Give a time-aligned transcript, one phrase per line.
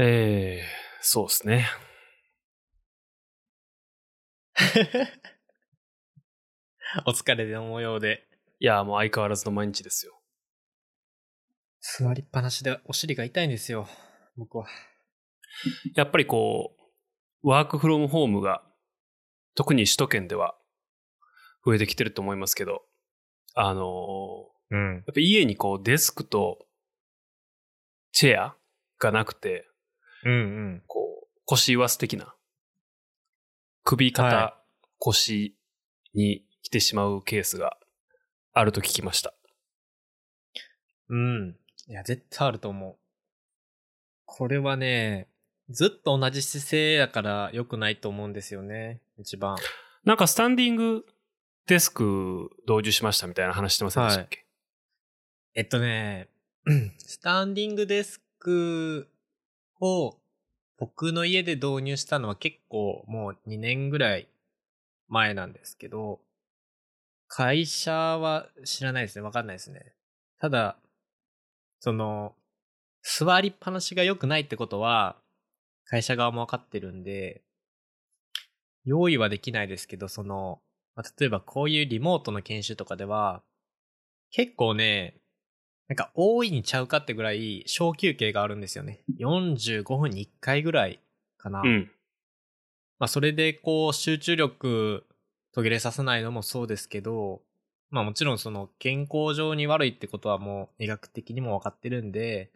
[0.00, 0.64] ええ
[1.00, 1.66] そうですね。
[7.04, 8.28] お疲れの模様で。
[8.60, 10.22] いや、もう相変わらずの毎日ですよ。
[11.80, 13.88] 座りっぱなしでお尻が痛いんですよ。
[14.36, 14.68] 僕は。
[15.96, 16.76] やっぱりこ
[17.42, 18.62] う、ワークフロムホームが、
[19.56, 20.56] 特に首都圏では
[21.64, 22.86] 増えてきてると思いますけど、
[23.54, 24.94] あのうん。
[24.94, 26.68] やっぱ家にこうデスクと
[28.12, 28.56] チェア
[29.00, 29.68] がなくて、
[30.24, 30.36] うんう
[30.76, 30.82] ん。
[30.86, 32.34] こう、腰言わす的な、
[33.84, 34.58] 首肩、は
[34.98, 35.56] 腰
[36.14, 37.76] に来てしまうケースが
[38.52, 39.34] あると聞きました。
[41.08, 41.56] うん。
[41.88, 42.96] いや、絶対あると思う。
[44.26, 45.28] これはね、
[45.70, 49.00] ずっと同じ姿勢やから良くないと思うんですよね。
[49.18, 49.56] 一番。
[50.04, 51.06] なんかスタンディング
[51.66, 54.46] デスク導入しましたみたいな話してませんでしたっけ、
[55.54, 56.28] えっとね、
[56.98, 59.08] スタンディングデスク
[59.80, 60.16] を
[60.78, 64.28] 僕の家で導入したのは結構もう2年ぐらい
[65.08, 66.20] 前なんですけど、
[67.26, 69.22] 会社は知らないですね。
[69.22, 69.92] わかんないですね。
[70.40, 70.76] ただ、
[71.80, 72.34] その、
[73.02, 75.16] 座りっぱなしが良くないってことは、
[75.84, 77.42] 会社側もわかってるんで、
[78.84, 80.60] 用意はできないですけど、その、
[80.94, 83.42] ま例えばこういうリモートの研修とかでは、
[84.30, 85.20] 結構ね、
[85.88, 89.00] なんか多いにちゃうかってぐらい小休憩があるんですよね。
[89.18, 91.00] 45分に1回ぐらい
[91.38, 91.62] かな。
[91.62, 91.90] うん。
[92.98, 95.06] まあそれでこう集中力
[95.52, 97.40] 途切れさせないのもそうですけど、
[97.90, 102.50] まあもちろんその健康上に悪いってことはもう医学的にも分かってるんで、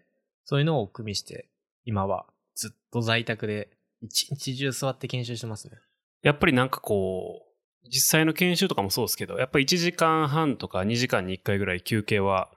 [0.45, 1.49] そういうのを組みして
[1.87, 3.71] 今はずっと在宅で
[4.03, 5.79] 一日中座って研修してますね。
[6.23, 12.51] やっぱりなんかこう、実際の研修とかもそうですけど、やっぱり1時間半とか2時間に1回ぐらい休憩は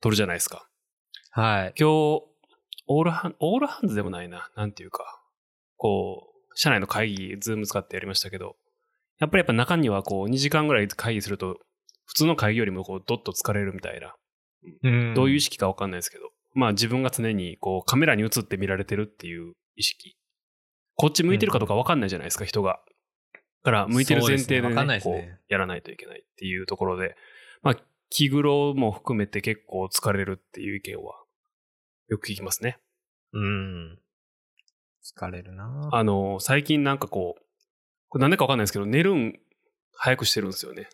[0.00, 0.68] 取るじゃないですか。
[1.30, 1.74] はい。
[1.78, 2.34] 今日、
[2.86, 4.50] all han、all hands でもないな。
[4.56, 5.22] なんていうか、
[5.76, 8.56] こう、社内の会議、ズーム使ってやりましたけど、
[9.18, 11.58] やっぱりやっぱ中にはこう、2時間ぐらい会議すると、
[12.06, 14.14] 普通の会議よりもこう、どっと疲れるみたいな、
[14.82, 20.16] うんどういう意識かわかんないですけど、まあ自分が常にこう、カメラに映って見られてるっていう意識。
[20.96, 22.80] こっち向いてるかどうかわかんないじゃないですか、人が。
[23.64, 27.16] だから、向いてる前提でね、ですねこねう、やらないといけないっていうところで、
[27.62, 27.76] まあ、
[28.10, 31.14] 気黒も含めて結構疲れるっていう意見は、
[32.08, 32.78] よく聞きますね。
[33.32, 33.98] うん。
[35.04, 37.42] 疲れるなあの、最近なんかこう、
[38.08, 39.38] これなんでかわかんないですけど、寝るん
[39.96, 40.88] 早くしてるんですよね。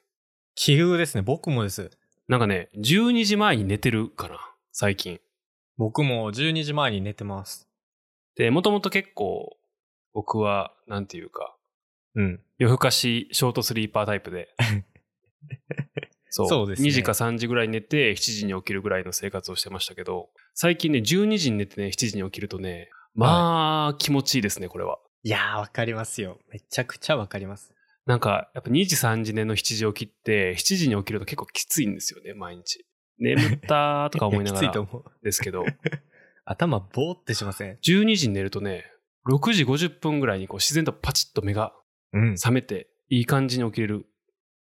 [0.54, 1.22] 奇遇ですね。
[1.22, 1.90] 僕もです。
[2.28, 4.38] なんかね、12時前に寝てるかな、
[4.72, 5.20] 最近。
[5.76, 7.68] 僕も12時前に寝てます。
[8.36, 9.56] で、もともと結構、
[10.12, 11.56] 僕は、なんていうか、
[12.14, 12.40] うん。
[12.58, 14.48] 夜更かし、ショートスリーパータイプで。
[16.30, 16.48] そう。
[16.48, 24.98] そうですね2時か3時ぐらい寝て、7時に起きるぐらいの生活をしてましたけど、最近ね、12時に寝てね、7時に起きるとね、まあ、気持ちいいですね、これは。
[25.22, 26.38] いやー、わかりますよ。
[26.50, 27.74] めちゃくちゃわかります。
[28.06, 32.86] なんか、やっぱ2時3時寝の7時起きって、7時に起きると結構きついんですよね、毎日。
[33.18, 34.72] 眠ったとか思いながら。
[35.22, 35.64] ですけど、
[36.46, 38.90] 頭ボーってしません？12時に寝るとね、
[39.28, 41.74] 6時50分ぐらいにこう自然とパチッと目が
[42.12, 42.34] うん。
[42.36, 44.06] 覚めて、いい感じに起きれる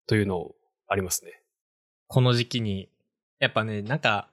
[0.07, 0.51] というの
[0.89, 1.43] ありますね。
[2.09, 2.89] この時期に。
[3.39, 4.31] やっぱね、なんか、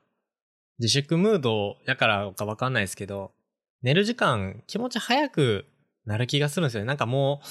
[0.80, 3.34] 自粛ムードやからかわかんないですけど、
[3.82, 5.66] 寝る時間気持ち早く
[6.06, 6.88] なる気がするんですよね。
[6.88, 7.48] なんかもう、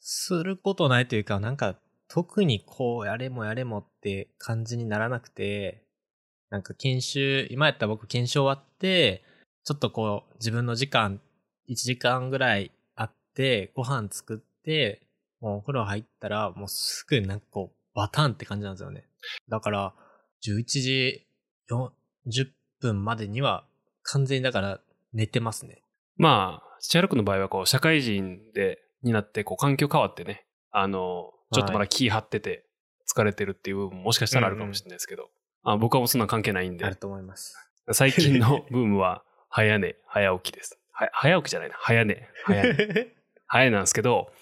[0.00, 1.76] することないというか、なんか
[2.08, 5.84] 特にこうやれもやれもって感じにならなくて、
[6.50, 9.24] なんか研修、今やったら僕研修終わって、
[9.64, 11.20] ちょっとこう自分の時間、
[11.68, 15.02] 1時間ぐらいあって、ご飯作って、
[15.40, 19.08] もうお風呂入ったら、もうすぐなんかこう、バタンって感じなんですよね。
[19.48, 19.94] だから、
[20.46, 21.26] 11時
[21.70, 22.48] 40
[22.80, 23.66] 分までには
[24.02, 24.80] 完全にだから
[25.12, 25.82] 寝てますね。
[26.16, 32.64] まあ、シャーロックの場合はこう、社会人で、になって、こう、環境変わってね、あの、ちょっとまだ気張ってて、
[33.08, 35.28] 疲れてるっていう部分ももしかしたらあるかもしれないですけど、
[35.62, 37.54] あ僕はもうそんな関係ないんである、と思います。
[37.92, 40.78] 最近のブームは、早寝、早起きです。
[40.92, 43.12] は早起きじゃないな、早寝、早寝。
[43.48, 44.32] 早寝なんですけど、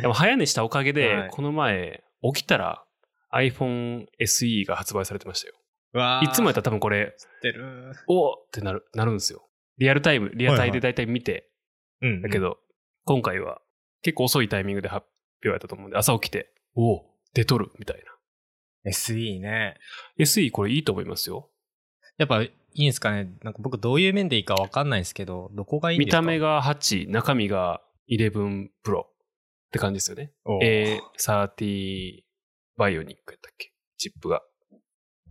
[0.00, 2.02] でも早寝したおかげで、はいこの前、
[2.34, 2.84] 起きたら
[3.32, 5.54] iPhone SE が発売されてましたよ。
[5.92, 7.92] わいつもやったら多分これ、知ってる。
[8.06, 9.48] おーってなる、なるんですよ。
[9.78, 11.50] リアルタイム、リアタイで大体見て、
[12.02, 12.58] うんだけど、
[13.04, 13.60] 今回は
[14.02, 15.06] 結構遅いタイミングで発
[15.44, 17.04] 表やったと思うんで、朝起きて、おお、
[17.34, 18.02] 出とるみたい
[18.84, 18.90] な。
[18.90, 19.76] SE ね。
[20.18, 21.50] SE これいいと思いますよ。
[22.16, 26.20] やっぱいいんですかねなんか僕どういう面でいいかわかんないんですけど、どこがいいんですか？
[26.20, 29.10] 見た目が8、中身が11 Pro っ
[29.72, 30.32] て感じですよね。
[30.44, 32.20] おー A30
[32.78, 33.72] バイオニックやったっけ？
[33.98, 34.42] チップが。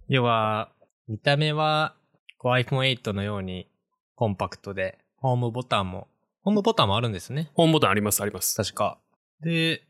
[0.09, 0.71] 要は、
[1.07, 1.95] 見た目は
[2.37, 3.69] こう iPhone8 のように
[4.15, 6.09] コンパクトで、ホームボタンも
[6.43, 7.49] ホームボタンもあるんですね。
[7.55, 8.55] ホームボタンあります、あります。
[8.55, 8.99] 確か。
[9.41, 9.83] で、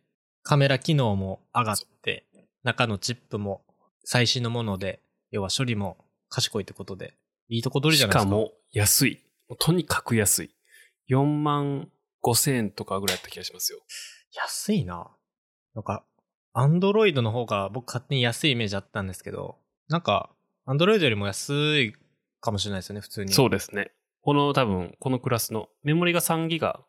[0.44, 2.26] カメラ機能も上がって、
[2.64, 3.64] 中のチップも
[4.04, 5.02] 最新のもので、
[5.32, 5.98] 要は処理も
[6.30, 7.16] 賢いってことで、
[7.50, 8.30] いいとこ取りじゃないですか。
[8.30, 9.24] しかも安い。
[9.60, 10.56] とにかく安い。
[11.10, 11.90] 4万
[12.24, 13.80] 5千円とかぐらいやった気がしますよ。
[14.34, 15.08] 安いな。
[15.76, 16.04] なんか、
[16.60, 19.58] アンドロイドの方が僕勝手に安いイメージあったんですけど、
[19.90, 20.32] なんか、
[20.66, 21.94] アンドロイドよりも安い
[22.42, 23.32] かもしれないですよね、普通に。
[23.32, 23.92] そうですね。
[24.22, 26.84] この多分、このクラスのメモリが3ギガ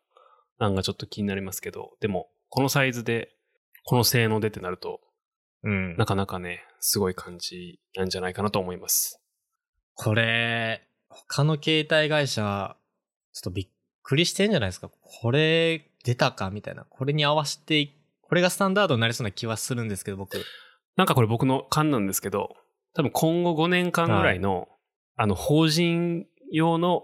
[0.57, 3.29] なんかちょっと気になりますけど、でも、このサイズで、
[3.83, 5.01] この性能でってなると、
[5.61, 5.95] うん。
[5.97, 9.21] なかなかね、すごい感じなんじゃないかなと思います。
[9.93, 12.75] これ、他の携帯会社、
[13.33, 13.67] ちょっとびっ
[14.01, 14.89] くりしてんじゃないですか。
[14.99, 16.85] これ、出たかみたいな。
[16.85, 17.98] これに合わせて、
[18.29, 20.37] これがスタンダードになりそうな気はするんですけど、僕。
[20.95, 22.55] なんかこれ僕の勘なんですけど、
[22.93, 24.67] 多分今後5年間ぐらいの、
[25.15, 27.03] あの、法人用の、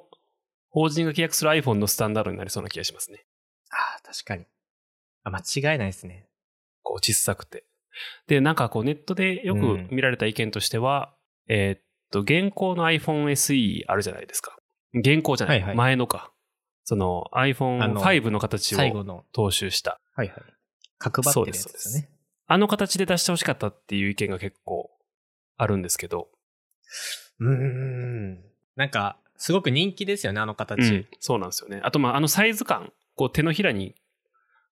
[0.69, 3.25] 法人が契約する iPhone のスタンダードになりそうな気がしますね。
[3.71, 4.45] ああ、確かに。
[5.23, 6.27] あ、間違いないですね。
[6.83, 7.65] こう小さくて。
[8.27, 11.15] で、なんかこうネットでよく見られた意見としては、
[11.47, 11.81] えーっ
[12.11, 14.57] と、現行の iPhone SE あるじゃないですか。
[14.93, 16.31] 現行じゃない、はいはい前のか。
[16.83, 19.25] そのあの iPhone5 の形を最後の。
[19.35, 19.99] 踏襲した。
[20.13, 20.54] はいはい。
[20.97, 22.09] 角張ってるやつですね。
[22.47, 24.91] あの形で出してほしかったっていう意見が結構
[25.57, 26.29] あるんですけど、
[27.39, 28.43] うーん。
[28.75, 30.81] なんか、すごく人気ですよね、あの形。
[30.81, 31.81] うんそうなんですよね。
[31.83, 33.95] あと、まあ、あのサイズ感、こう手のひらに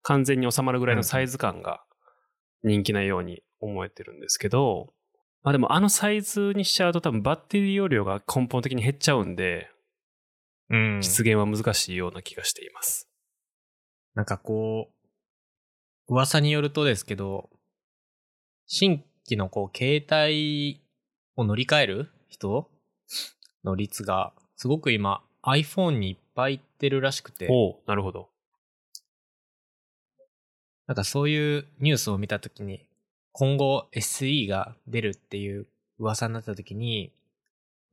[0.02, 1.82] 完全に収まるぐらいのサイズ感が
[2.62, 4.88] 人気なように思えてるんですけど、
[5.42, 9.68] まあでもあのサイズにしちゃうと多分バッテリー容量が根本的に減っちゃうんで、
[10.70, 11.00] うん。
[11.00, 13.08] 実現は難しいような気がしています。
[14.14, 14.99] なんかこう、
[16.10, 17.48] 噂によるとですけど、
[18.66, 20.82] 新規のこう、携帯
[21.36, 22.68] を乗り換える人
[23.62, 28.28] の率が、すごく今、iPhone にいっぱいいってるらしくて、おおなるほど。
[30.88, 32.84] なんかそういうニュースを見たときに、
[33.30, 35.68] 今後 SE が出るっていう
[36.00, 37.12] 噂になったときに、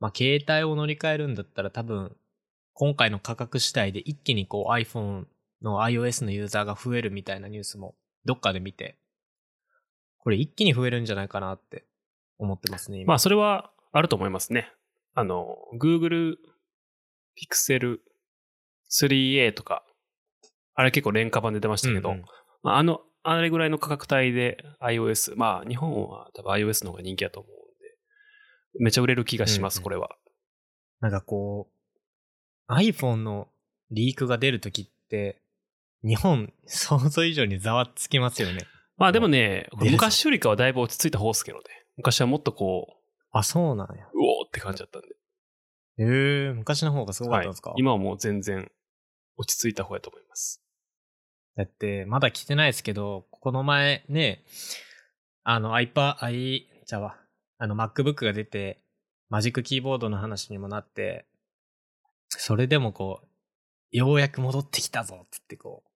[0.00, 2.16] まあ携帯を乗り換えるんだったら多分、
[2.74, 5.26] 今回の価格次第で一気にこう iPhone
[5.62, 7.94] の iOS のユーザーが増えるみたいなニュースも
[8.28, 8.98] どっかで見て、
[10.18, 11.86] これ一気に増えるんじゃないかなって
[12.36, 13.08] 思ってますね、今。
[13.08, 14.70] まあそれはあると思いますね。
[15.14, 16.34] あの、Google
[17.40, 17.98] Pixel
[18.90, 19.82] 3a とか、
[20.74, 22.24] あれ結構廉価版で出ましたけど、うんうん
[22.62, 27.56] まあ、あの、あれぐらいの価格帯で iOS、まあ日本は多分 iOS の方が人気だと思うん
[28.76, 30.10] で、めちゃ売れる気がします、うんうんこれは。
[31.00, 31.70] なんかこ
[32.68, 33.48] う、iPhone の
[33.90, 35.40] リークが出るときって、
[36.04, 38.66] 日本想像以上にざわつきますよね。
[38.96, 41.64] まあでもね、昔よりかはだいぶ落ち着いた方ですけどね。
[41.96, 42.96] 昔はもっとこ
[43.32, 44.06] あ、そうなんや。
[44.12, 45.08] う、うおーって感じだったんで。
[46.00, 47.74] へえ昔の方がすごかっはいたんですか、。
[47.76, 48.70] 今はもう全然
[49.36, 50.62] 落ち着いた方やと思います。
[51.56, 54.44] だって、まだ来てないですけど、この前ね、
[55.42, 57.16] あの iPad、i、じゃあわ、
[57.58, 58.80] あの MacBook が出て、
[59.28, 61.26] マジックキーボードの話にもなって、
[62.28, 63.27] それでもこう、
[63.90, 65.88] ようやく戻ってきたぞって言ってこう、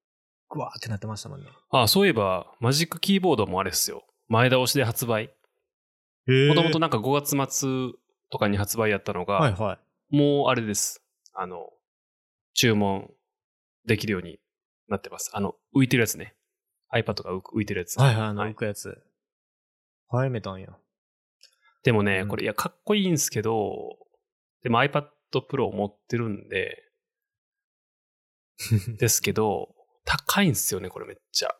[0.49, 1.47] ぐわーってなってましたもんね。
[1.71, 4.05] あ、そういえば、マジックキーボードもあれですよ。
[4.29, 5.31] 前倒しで発売。
[6.27, 7.93] もともとなんか5月末
[8.31, 9.79] とかに発売やったのが、はいは
[10.11, 10.17] い。
[10.17, 11.03] もうあれです。
[11.35, 11.71] あの、
[12.55, 13.11] 注文
[13.87, 14.39] できるように
[14.89, 15.31] なってます。
[15.35, 16.35] あの、浮いてるやつね。
[16.93, 17.99] iPad が浮いてるやつ。
[17.99, 19.03] はいはい、あの、はい浮くやつ。
[20.09, 20.69] 早めたんや。
[21.83, 23.97] でもね、うんこれ、いや、かっこいいんですけど、
[24.63, 26.83] でも iPad Pro を持ってるんで、
[28.99, 31.55] ですけど、高いんですよね、これめっちゃ。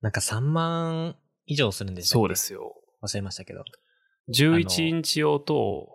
[0.00, 1.16] なんか3万
[1.46, 2.36] 以上するんでしたっけそうで。
[2.36, 2.82] すよ。
[3.02, 3.64] 忘れましたけど。
[4.30, 5.88] 11インチ用と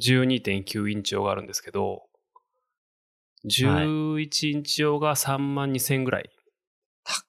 [0.00, 2.02] 12.9インチ用があるんですけど、
[3.48, 6.30] 11インチ用が3万2000ぐらい。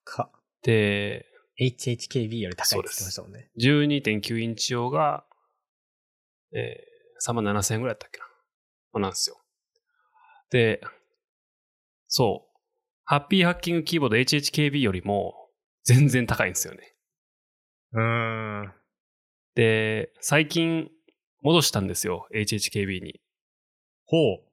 [0.06, 0.32] 高っ。
[0.62, 1.26] で、
[1.60, 3.50] HHKB より高いって言ってましたもんね。
[3.60, 5.26] 12.9インチ用が、
[6.54, 9.00] えー、3万7000円ぐらいだったっけな。
[9.02, 9.38] なんですよ。
[10.52, 10.82] で、
[12.16, 12.60] そう。
[13.06, 15.34] ハッピーハッキングキーボード HHKB よりも
[15.84, 16.94] 全然高いんですよね。
[17.92, 18.74] うーん。
[19.56, 20.92] で、最近
[21.42, 22.28] 戻したんですよ。
[22.36, 23.20] HHKB に。
[24.06, 24.44] ほう。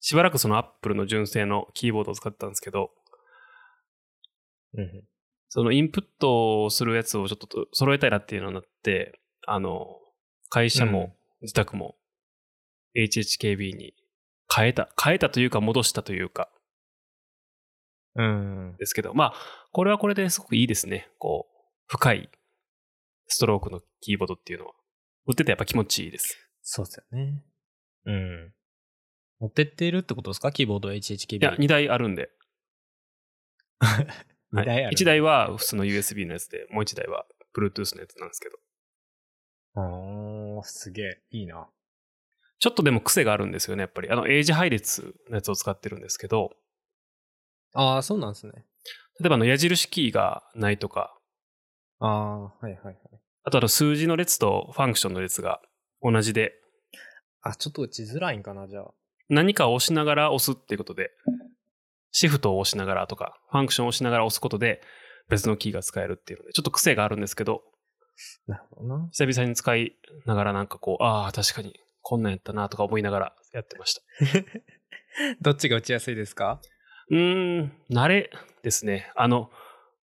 [0.00, 2.90] しばらくその Apple の純正のキーボードを使ってたんですけど、
[4.78, 5.04] うん。
[5.50, 9.98] そのインプットをするやつをちょっと揃えたいなっていうのになって、あの、
[10.48, 11.96] 会社も自宅も
[12.96, 13.92] HHKB に
[14.54, 16.50] 変えた、変えたというか戻したというか
[18.16, 18.76] うん。
[18.78, 19.34] ですけど、まあ、
[19.72, 21.08] これはこれですごくいいですね。
[21.18, 21.54] こう、
[21.86, 22.30] 深い
[23.26, 24.72] ストロークのキーボードっていうのは。
[25.26, 26.38] 打っててやっぱ気持ちいいです。
[26.62, 27.42] そうですよね。
[28.04, 28.52] うん。
[29.40, 30.52] 持ってってるってことですか？
[30.52, 31.38] キーボード HHKB。
[31.38, 32.30] いや、2台あるんで。
[34.52, 38.58] 二台ある1台は普通の USB のやつで、もう1台は Bluetooth のやつなんですけど。
[39.76, 41.22] あー、すげえ。
[41.30, 41.68] いいな。
[42.64, 44.08] ちょっとでも癖があるんですよね、やっぱり。
[44.08, 46.52] あの、エイジ配列のやつを使ってるんですけど、
[47.74, 48.52] あー、そうなんですね。
[49.20, 51.14] 例えばあの矢印キーがないとか、
[51.98, 52.96] あー、はいはいはい。
[53.42, 55.60] あとあの数字の列とファンクションの列が
[56.00, 56.54] 同じで、
[57.42, 58.94] あ、ちょっと打ちづらいんかな、じゃあ。
[59.28, 61.10] 何かを押しながら押すっていうことで、
[62.12, 64.80] シフトを押しながらとか、ファンクションを押しながら押すことで
[65.28, 67.60] 別のキーが使えるっていうので、ちょっと癖があるんですけど、
[68.46, 69.08] なるほどな。
[69.12, 69.92] 久々に使い
[70.24, 74.02] ながらなんかこう、ああ、確かにこんなんやったなとか思いながらやってました。
[75.40, 76.60] どっちが打ちやすいですか？
[77.10, 78.30] うーん、慣れ
[78.62, 79.10] ですね。
[79.16, 79.50] あの、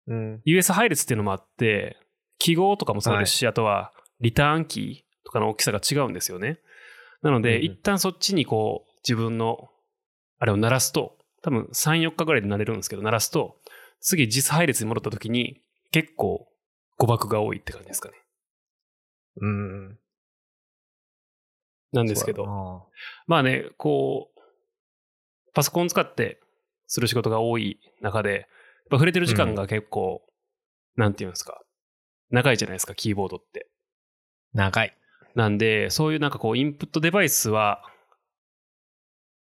[0.06, 0.40] うん。
[0.44, 1.98] US 配列っていうのもあって、
[2.38, 6.60] 記号とかもそうですし、あとはリターンキーとかの大きさが違うんですよね。
[7.22, 9.68] なので、うんうん一旦そっちにこう、自分の、
[10.38, 13.60] あれを鳴らすと、多分3、4日ぐらいで鳴れるんですけど、鳴らすと、
[14.00, 16.48] 次実配列に戻った時に、結構
[16.96, 18.14] 誤爆が多いって感じですかね。
[19.40, 19.98] うん。
[21.92, 22.88] なんですけど、ど。
[23.26, 24.40] まあね、こう、
[25.54, 26.40] パソコン使って
[26.86, 28.40] する仕事が多い中で、やっ
[28.90, 30.22] ぱ触れてる時間が結構、
[30.96, 31.62] なんていうんですか、
[32.30, 33.68] 長いじゃないですか、キーボードって。
[34.52, 34.96] 長い。
[35.34, 37.82] なんで、そういうなんかこう、インプットデバイスは、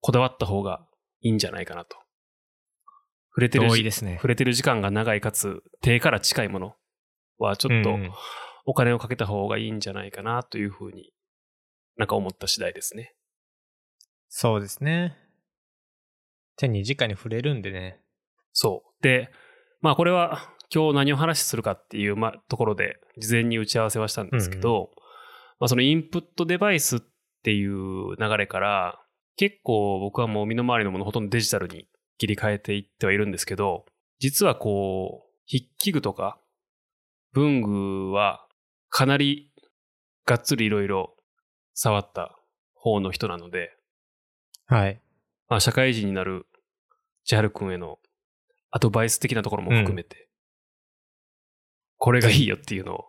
[0.01, 0.87] こだわった方が
[1.21, 1.97] いいんじゃないかなと。
[3.31, 3.69] 触れてる
[4.05, 4.17] ね。
[4.17, 6.75] 触れてる時間が長いかつ、手から近いもの
[7.39, 8.13] はちょっとうんうん
[8.69, 11.13] お金をかけた方がいいんじゃないかなというふうに
[11.97, 13.15] なんか思った次第ですね。
[14.29, 15.17] そうですね。
[16.57, 18.01] 手に直に触れるんでね。
[18.53, 19.03] そう。
[19.03, 19.31] で、
[19.81, 24.91] まあこれは今日何を話するかっていう、まあ、ところで事前に打ち合わせはしたんですけど、
[25.61, 27.01] まあそのインプットデバイスっ
[27.43, 29.01] ていう流れから
[29.37, 31.87] 結構僕はもう身の回りのものほとんどデジタルに
[32.19, 33.85] 切り替えていってはいるんですけど、
[34.19, 36.41] 実はこう、筆記具とか
[37.33, 38.47] 文具は
[38.89, 39.53] かなり
[40.25, 41.16] がっつりいろいろ
[41.77, 42.37] 触った
[42.75, 43.77] 方の人なので、
[44.65, 45.01] はい。
[45.49, 46.47] まあ、社会人になる
[47.25, 47.99] 千春君への
[48.71, 50.29] アドバイス的なところも含めて、
[51.99, 53.05] これがいいよっていうのを、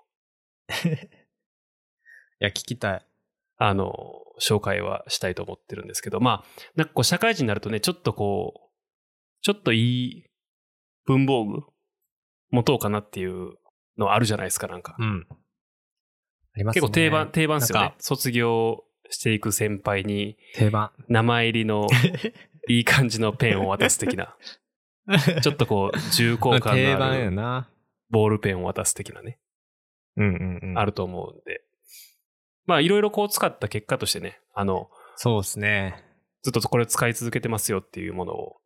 [0.75, 0.83] い
[2.39, 3.05] や、聞きたい。
[3.55, 4.03] あの、
[4.39, 10.25] 紹介はしたいと思ってるんですけど、まあ、なんかこう、社会人になるとね、ちょっとこう、ちょっといい
[11.05, 11.63] 文房具
[12.51, 13.55] 持とうかなっていう
[13.97, 14.95] のあるじゃないですか、なんか。
[14.99, 15.27] うん。
[16.57, 16.81] ありますね。
[16.81, 17.79] 結構定番、定番ですよ。
[17.79, 20.91] ね卒業していく先輩に定番。
[21.07, 21.87] 名前入りの
[22.67, 24.35] いい感じのペンを渡す的な。
[25.41, 27.69] ちょっとこう、重厚感のあるな。
[28.09, 29.39] ボールペンを渡す的なね、
[30.15, 30.79] うんうんうん。
[30.79, 31.61] あると思うんで。
[32.65, 36.03] まあ、いろいろこう使った結果としてね、あの、そうですね。
[36.43, 38.57] ずっとこれ使い続けてますよっていうものを、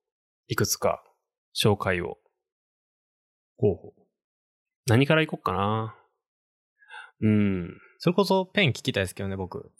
[0.48, 1.03] いくつか
[1.55, 2.17] 紹介を。
[3.57, 4.01] ほうほう。
[4.88, 5.95] 何からいこうかな。
[7.22, 7.78] うん。
[8.00, 9.72] それこそペン聞きたいですけどね、僕。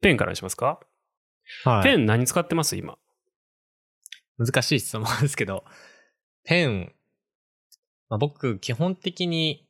[0.00, 0.80] ペンからにしますか、
[1.64, 1.82] はい。
[1.82, 2.98] ペン何使ってます今？
[4.38, 5.64] 難しい質問ですけど、
[6.44, 6.92] ペン、
[8.08, 9.66] まあ、僕、基本的に、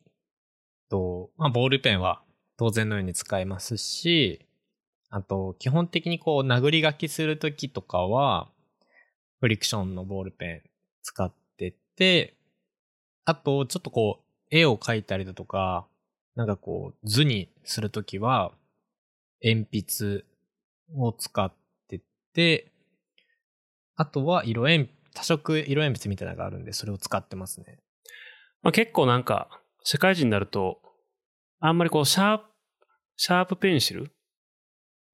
[0.91, 2.23] と、まあ、ボールペンは
[2.57, 4.47] 当然のように使いますし、
[5.11, 8.51] あと、基本的にこう、殴り書きするときとかは、
[9.41, 10.63] フリクションのボールペン
[11.03, 12.37] 使ってて、
[13.25, 15.87] あと、ちょっとこう、絵を描いたりだとか、
[16.38, 18.52] なんかこう、図にするときは、
[19.42, 20.25] 鉛筆
[20.97, 21.52] を使っ
[21.88, 22.00] て
[22.33, 22.71] て、
[23.97, 27.80] あとは色鉛、多色色鉛筆みたいなのがあるんで、それを使ってますね。
[28.62, 29.49] まあ、結構なんか、
[29.83, 30.80] 社会人になると、
[31.59, 32.45] あんまりこう、シャープ、
[33.16, 34.12] シャープペンシル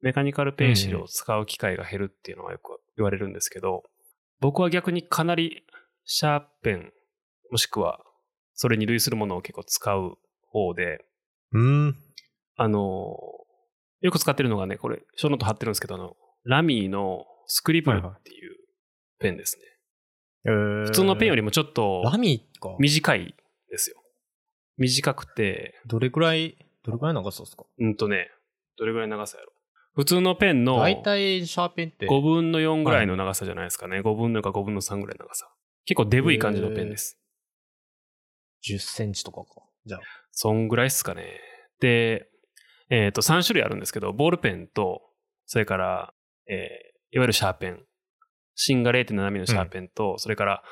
[0.02, 3.82] メカニカルペンシルを使う機会が減るっていうのはよく言われるんですけど、
[4.40, 5.64] 僕は逆にかなり
[6.04, 6.92] シャープペン、
[7.50, 8.00] もしくは
[8.52, 11.02] それに類するものを結構使う方で、
[11.54, 11.96] うん。
[12.56, 13.16] あの、
[14.00, 18.56] よく使ってるのがね、これ、ショーノート貼ってるんですけど、あの、ラミーのスクリブルっていう
[19.18, 19.62] ペンですね。
[20.44, 21.40] 普普通のペンより。
[21.40, 22.76] りもちょっとラミーか。
[22.78, 23.34] 短い
[23.70, 23.96] ですよ。
[24.76, 27.64] 短くて、どれくらい、どれくらい長さですか？
[27.78, 28.30] うんとね、
[28.76, 29.52] どれぐらいの長さやろ。
[29.94, 32.06] 普通のペンの大体シャーペンって。
[32.06, 34.00] 5分の4ぐらいの長さじゃないですかね。
[34.00, 35.48] 5分の4か5分の3ぐらいの長さ。
[35.86, 37.18] 結構デブい感じのペンです。
[38.68, 39.63] 10センチとかか。
[39.86, 40.00] じゃあ。
[40.32, 41.40] そんぐらいっすかね。
[41.80, 42.28] で、
[42.90, 45.02] えっ、と、3種類あるんですけど、ボールペンと、
[45.46, 46.14] それから、
[46.48, 47.78] えーいわゆるシャーペン。
[48.56, 50.62] 芯が 0.7mm のシャーペンと、それから、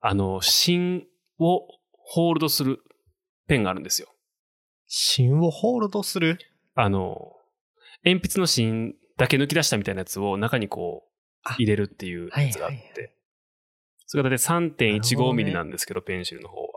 [0.00, 1.04] あの、芯
[1.38, 1.60] を
[1.92, 2.82] ホールドする
[3.46, 4.08] ペンがあるんですよ。
[4.88, 6.38] 芯をホールドする？
[6.74, 7.32] あの、
[8.04, 11.04] 鉛筆の芯だけ抜き出したみたいなやつを中にこ
[11.48, 13.14] う、入れるっていうやつがあっはいはいはて、
[14.06, 16.75] それが大体3.15なるほどねミリなんですけど、ペンシルの方は。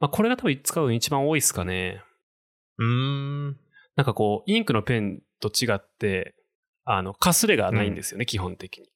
[0.00, 2.02] まあ、これが多分使うの一番多いですかね。
[2.78, 3.46] うーん。
[3.96, 6.34] なんかこう、インクのペンと違って、
[6.84, 8.88] あの、かすれがないんですよね、基本的に。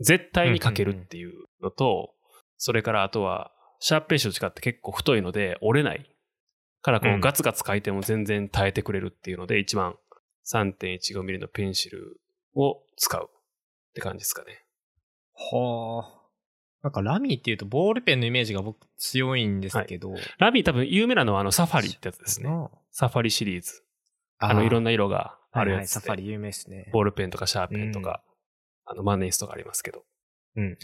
[0.00, 2.14] 絶対に書けるっていうのと、
[2.56, 6.08] それからあとは、シャープペンシルと違って結構太いので折れない。
[6.82, 9.96] からこううんガツガツ書いても全然耐えてくれるっていうので、一番
[10.52, 12.20] 3.15mm のペンシル
[12.54, 14.64] を使うって感じですかね。
[15.34, 16.21] はあ。
[16.82, 20.14] なんかラミーっていうとボールペンのイメージが僕強いんですけど。
[20.38, 22.48] ラビー多分有名なのはあのサファリってやつですね。
[22.48, 23.82] あサファリシリーズ。
[24.38, 26.90] あのいろんなな色があるはいはい、やつで、サファリ有名ですね。
[26.92, 28.22] ボールペンとかシャーペンとか、
[28.84, 30.04] あの万年筆とかありますけど。
[30.56, 30.78] うんうん。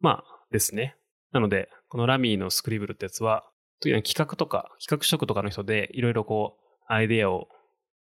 [0.00, 0.96] まあですね。
[1.32, 3.44] なので、このラミーのスクリブルってやつは、
[3.80, 7.48] 企画とか、企画職とかの人で、いろいろこう、アイデアを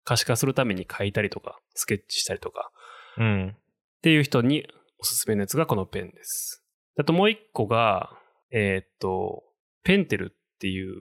[0.04, 2.72] 可視化するために書いたりとか、スケッチしたりとか、
[3.18, 3.50] うん。
[3.50, 4.68] っていう人に
[5.00, 6.65] おすすめのやつがこのペンです。
[6.98, 8.12] あともう一個が、
[8.52, 9.44] えーっと、
[9.84, 10.96] ペンテルっていう、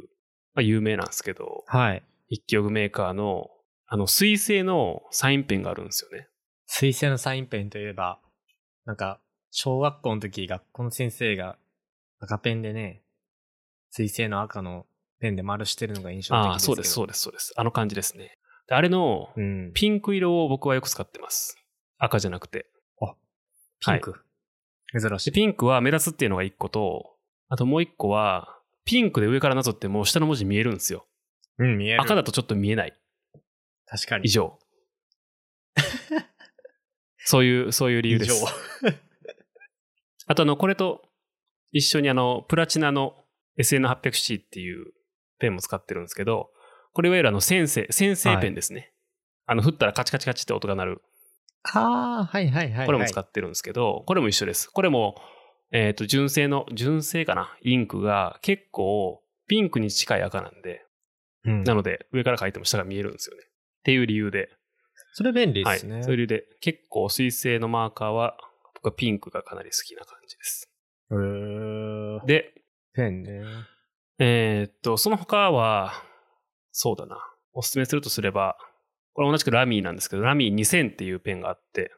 [0.54, 2.02] まあ有名なんですけど、はい。
[2.28, 3.48] 筆記用具メーカーの、
[3.86, 6.28] あの、水性のサインペンがあるんですよね。
[6.66, 8.18] 水性のサインペンといえば、
[8.86, 9.20] なんか、
[9.50, 11.56] 小学校の時、学校の先生が
[12.18, 13.02] 赤ペンでね、
[13.90, 14.86] 水性の赤の
[15.20, 16.52] ペンで丸してるのが印象的ですけど。
[16.52, 17.54] ああ、そうです、そうです、そうです。
[17.56, 18.36] あの感じですね。
[18.66, 19.72] であれのうん。
[19.74, 21.56] ピンク色を僕はよく使ってます。
[21.98, 22.66] 赤じゃなくて。
[23.80, 24.24] ピンク。
[24.98, 25.34] 珍しでい。
[25.34, 27.16] ピンクは目立つっていうのが一個と、
[27.48, 31.06] あともう一個は、ピンクで上からなぞってもう下の文字見えるんですよ。
[31.58, 32.02] うん、見える。
[32.02, 32.92] 赤だとちょっと見えない。
[33.86, 34.26] 確かに。
[34.26, 34.58] 以上。
[37.18, 38.44] そういう、そういう理由です。
[40.26, 41.08] あとあの、これと
[41.72, 43.24] 一緒にあの、プラチナの
[43.58, 44.92] SN800C っていう
[45.38, 46.50] ペンも使ってるんですけど、
[46.92, 48.92] これいわゆるあの、先生、先生ペンですね。
[49.46, 51.02] あの、振ったらカチカチカチって音が鳴る。
[51.72, 52.86] ああ、はいはいはい、はい。
[52.86, 54.70] これも使ってるんですけど、これも一緒です。
[54.70, 55.16] これも、
[55.72, 57.56] えっ、と、純正の、純正かな？
[57.62, 60.84] インクが結構ピンクに近い赤なんで、
[61.44, 63.42] うん、なので上から書いても下が見えるんですよね。
[63.44, 64.50] っていう理由で、
[65.14, 65.78] それ便利ではい。
[65.78, 66.02] すね。
[66.02, 68.36] そういう理由で、結構水性のマーカーは、
[68.74, 70.70] 僕はピンクがかなり好きな感じです。
[71.10, 72.54] へーで、
[72.94, 73.42] ペンね。
[74.18, 75.92] えーっと、その他は、
[76.72, 77.18] そうだな。
[77.52, 78.56] おすすめするとすれば、
[79.14, 81.92] これ同じくラミーなんですけど、ラミー2000っていうペンがあって、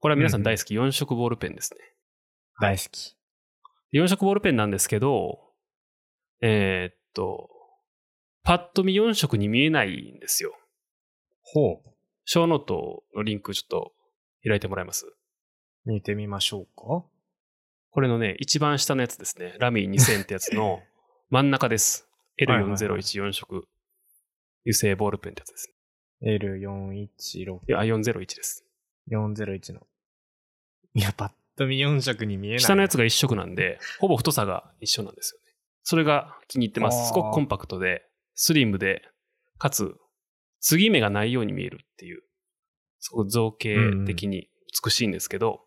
[0.00, 1.80] これは皆さん大好き4色ボールペンですね。
[2.60, 3.16] 大好き。
[3.92, 5.38] 4色ボールペンなんですけど、
[6.40, 7.50] えーっと、
[8.42, 10.54] パッと見4色に見えないんですよ。
[11.42, 11.90] ほう。
[12.24, 13.92] ショーノートのリンクちょっと
[14.46, 15.06] 開いてもらえます？
[15.84, 17.06] 見てみましょうか。
[17.90, 19.54] これのね、一番下のやつですね。
[19.58, 20.82] ラミー2000ってやつの
[21.30, 22.02] 真ん中です。
[22.38, 23.68] はいはいはい L4014 色
[24.66, 25.72] 油性ボールペンってやつです。
[26.22, 28.64] L416、いや、401です。
[29.10, 29.86] 401の。
[30.94, 32.60] いや、パッと見4色に見えない。
[32.60, 35.52] 下のやつが一色なんで、ほぼ太さが一緒なんですよね。
[35.82, 37.08] それが気に入ってまはあす。
[37.08, 39.02] すごくコンパクトで、スリムで、
[39.58, 39.94] かつ、
[40.60, 42.22] 継ぎ目がないように見えるっていう、
[43.00, 44.48] すごく造形的に
[44.82, 45.60] 美しいんですけど、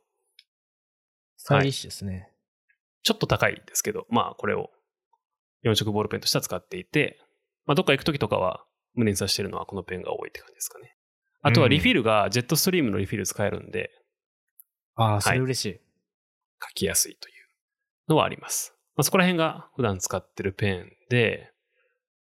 [1.38, 2.32] スタイリッシュですね。
[3.04, 4.72] ちょっと高いですけど、まあこれを
[5.64, 7.20] 4色ボールペンとしては使っていて、
[7.66, 8.66] まあどっか行くときとかは
[8.98, 10.96] 胸に挿してるのはこのペンが多いって感じですかね。
[11.42, 13.92] あとはリフィルがジェットストリームのリフィル使えるんで
[14.96, 15.80] ああ、それ嬉しい。
[16.62, 17.36] 書きやすいという
[18.10, 18.74] のはあります。
[18.96, 21.52] まあそこら辺が普段使ってるペンで、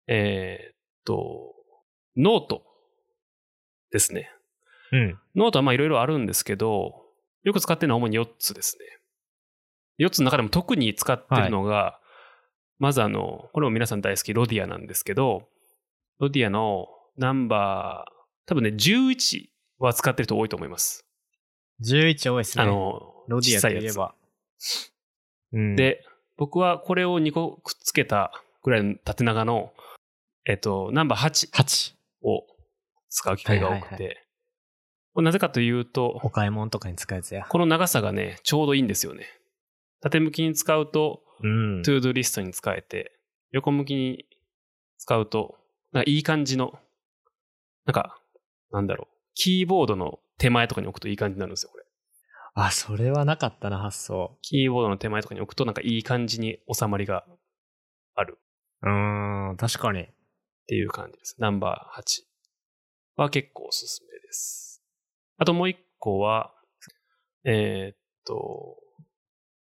[0.07, 1.55] えーっと、
[2.17, 2.63] ノート
[3.91, 4.31] ですね。
[4.93, 5.19] うん。
[5.35, 6.93] ノートはまあいろいろあるんですけど、
[7.43, 10.07] よく使ってるのは主に4つですね。
[10.07, 11.99] 4つの中でも特に使ってるのが、
[12.79, 15.49] まずあの、これも皆さん大好きロディアなんですけど、
[16.21, 18.13] ロディアのナンバー、
[18.47, 21.05] 多分ね、11は使ってる人多いと思います。
[21.83, 22.65] 11多いですね。
[22.65, 23.61] あ、の、ロディア。
[23.61, 24.15] といえば。
[25.53, 26.05] うん、で、
[26.37, 29.73] 僕はこれを2個くっつけたぐらいの縦長の、
[30.45, 32.01] えっと、ナンバー8 8。
[32.23, 32.47] を
[33.09, 34.27] 使う機会が多くて、
[35.17, 37.45] なぜかというと、お買い物とかに使うやつや。
[37.49, 39.27] この長さがね、ちょうどいいんですよね。
[40.01, 41.83] 縦向きに使うと、うん。
[41.83, 43.19] to do リストに使えて、
[43.51, 44.27] 横向きに
[44.99, 45.59] 使うと、
[45.93, 46.79] なんかいい感じの、
[47.87, 48.21] なんか、
[48.71, 51.85] なんだろう、キーボードの手前とかに置くといい感じになるんですよ、これ。
[52.55, 54.39] あ、それはなかったな、発想。
[54.43, 57.25] キーボードの手前とかに置くと、なんかいい感じに収まりが
[58.15, 58.39] ある
[58.83, 60.03] うーん、確かに。
[60.03, 60.07] っ
[60.67, 61.37] ていう感じです。
[61.39, 62.23] ナンバー8
[63.17, 64.83] は結構おすすめです。
[65.37, 66.55] あともう一個は、
[67.45, 68.77] えーっと、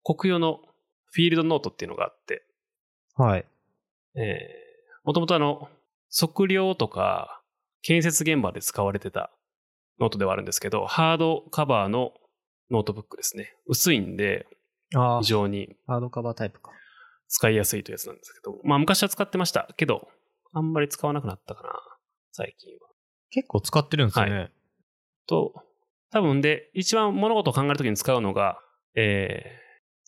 [0.04, 0.60] コクヨの
[1.06, 2.44] フィールドノートっていうのがあって、
[3.16, 3.44] はい。
[4.16, 5.68] えー、もともとあの、
[6.14, 7.42] 測量とか
[7.82, 9.30] 建設現場で使われてた
[10.00, 12.12] ノートではあるんですけど、ハードカバーの
[12.70, 13.54] ノートブックですね。
[13.66, 14.46] 薄いんで、
[14.94, 16.72] あ非常にハードカバータイプか。
[17.28, 20.08] 使いやすいというやつなんですけど、まあ昔は使ってましたけど、
[20.52, 21.70] あんまり使わなくなったかな、
[22.32, 22.88] 最近は。
[23.30, 24.50] 結構使ってるんですよね。
[25.26, 25.52] と、
[26.10, 28.58] 多分で、一番物事を考えるときに使うのが、
[28.94, 29.60] え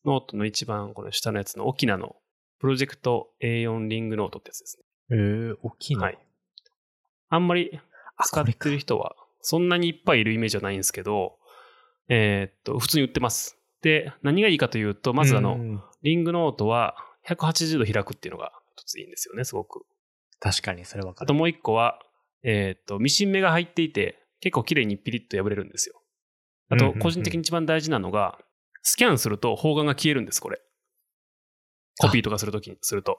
[0.04, 2.16] ー、ノートの一番この下のやつの沖縄の
[2.58, 4.84] プロジェクト A4 リングノートってやつですね。
[5.10, 6.04] えー、大きいな。
[6.04, 6.18] はい。
[7.28, 7.80] あんまり
[8.16, 11.38] あ使ってる人はそんなにいっぱいいるイメージはないんですけど、
[12.08, 13.58] えーっと、普通に売ってます。
[13.82, 16.96] で、何がいいかというと、まずあの、うんリングノートは
[17.28, 19.84] 180度開くっていうのが一ついいんですよね、すごく。
[20.38, 21.24] 確かに、それわかる。
[21.24, 21.98] あともう一個は、
[22.42, 26.00] えーっと、ミシン目が入っていて、結構綺麗にピリッと破れるんですよ。
[26.70, 28.38] あと、個人的に一番大事なのが、
[28.82, 30.62] スキャンすると方眼が消えるんです、これ。
[31.98, 33.18] コピーとかするときにすると。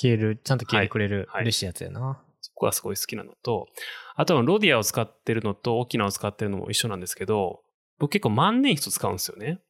[0.00, 2.22] 消える、ちゃんと消えてくれる、はい嬉しいやつやな。
[2.40, 3.68] そこがすごい好きなのと、
[4.14, 7.60] あとはロディアを使ってるのとオキナを使ってるのも一緒なんですけど、
[7.98, 9.60] 僕結構万年筆使うんですよね。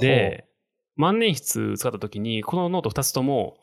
[0.00, 0.46] で、
[0.96, 3.58] 万年筆使った時に、このノート2つとも、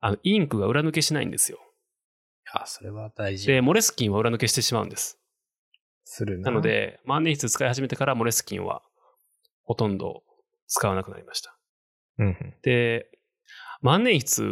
[0.00, 1.58] あの、インクが裏抜けしないんですよ。
[2.52, 3.46] あ、それは大事。
[3.46, 5.18] で、モレスキンは裏抜けしてしまうんです。
[6.04, 6.50] するな。
[6.50, 8.82] なの、で、万年筆使い始めてからモレスキンは
[9.62, 10.24] ほとんど
[10.66, 11.56] 使わなくなりました。
[12.18, 12.54] うんうん。
[12.62, 13.10] で、
[13.82, 14.46] 万年筆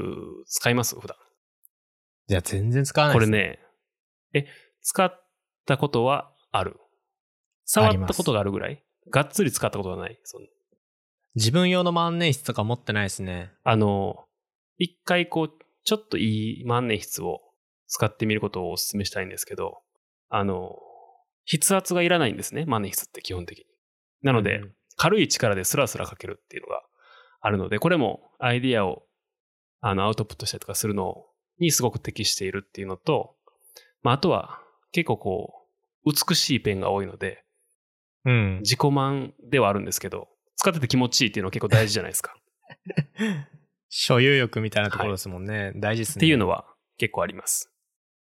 [0.46, 0.98] 使います？
[0.98, 1.16] 普段。
[2.28, 3.38] じゃあ全然使わないですこれ。
[3.38, 3.58] ね、
[4.34, 4.46] え、
[4.82, 5.24] 使っ
[5.66, 6.76] たことはある？
[7.64, 8.82] 触ったことがあるぐらい？
[9.10, 10.18] がっつり使ったことはない？
[11.34, 13.52] 自分用の万年筆とか持ってないですね。
[13.64, 14.24] あの、
[14.76, 15.50] 一回こう、
[15.84, 17.40] ちょっといい万年筆を
[17.86, 19.78] 使ってみることをお勧めしたいんですけど、
[20.28, 20.76] あの、
[21.50, 23.64] 筆圧がいらないんですね、万年筆って基本的に。
[24.22, 26.82] なので、うん軽い力でスラスラ書けるっていうのが
[27.40, 29.04] あるので、これもアイディアを
[29.80, 31.24] あのアウトプットしたりとかするの
[31.58, 33.36] にすごく適しているっていうのと、
[34.02, 34.60] まあ、あとは
[34.92, 35.54] 結構こ
[36.04, 37.44] う、美しいペンが多いので、
[38.24, 38.58] うん。
[38.60, 42.36] 自己満ではあるんですけど、使ってて気持ちいいっていうのは結構大事じゃないですか。
[43.88, 45.72] 所有欲みたいなところですもんね。
[45.76, 46.20] 大事ですね。
[46.20, 46.66] っていうのは
[46.98, 47.72] 結構あります。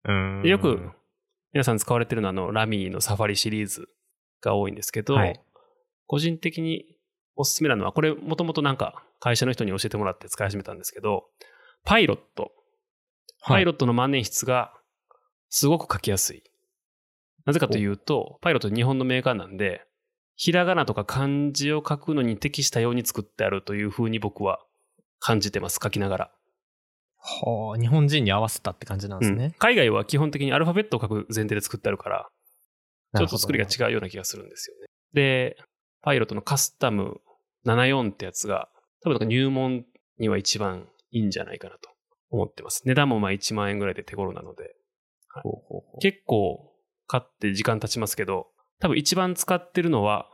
[0.06, 0.42] うん。
[0.44, 0.92] でよく
[1.52, 3.88] 皆さん使われてるのはあのラミーのサファリシリーズ
[4.42, 5.40] が多いんですけど、はい
[6.08, 6.86] 個人的に
[7.36, 11.24] おすすめなのは、これもともとなんか会社の人に教えてもらって使い始めたんですけど、
[11.86, 12.52] パイロット。
[13.42, 14.74] パイロットの万年筆が
[15.48, 16.44] すごく書きやすい。
[17.46, 19.86] なぜかというと、パイロット日本のメーカーなんで、
[20.36, 24.60] ひらがなとか漢字を書くのに適したように作ってあるというふうに僕は
[25.20, 26.32] 感じてます、書きながら。
[27.20, 29.56] はあ、日本人に合わせたって感じなんですうんね。
[29.58, 32.30] 海外は基本的にアルファベットを書く前提で作ってあるから、
[33.16, 33.68] ちょっと作りがう。
[33.70, 34.88] 違うような気がするんですよね。
[35.14, 35.56] で、
[36.02, 37.22] パイロットのカスタム
[37.66, 38.68] 74ってやつが、
[39.04, 39.86] 多分なんか入門
[40.18, 41.89] には一番いいんじゃないかなと
[42.30, 42.84] 思ってます。
[42.86, 44.76] 値段もまあ1万円ぐらいで手頃なので、
[45.44, 46.72] ほうほうほう結構
[47.08, 48.48] 買って時間経ちますけど、
[48.80, 50.30] 多分一番使ってるのは、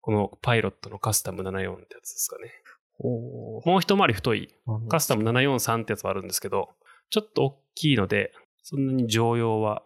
[0.00, 2.50] このパイロットのカスタム74ってやつですかね。
[2.98, 6.70] ほもう一回り太いうカスタム743ってやつはあるんですけど、
[7.10, 9.82] ちょっと大きいので、そんなに常用は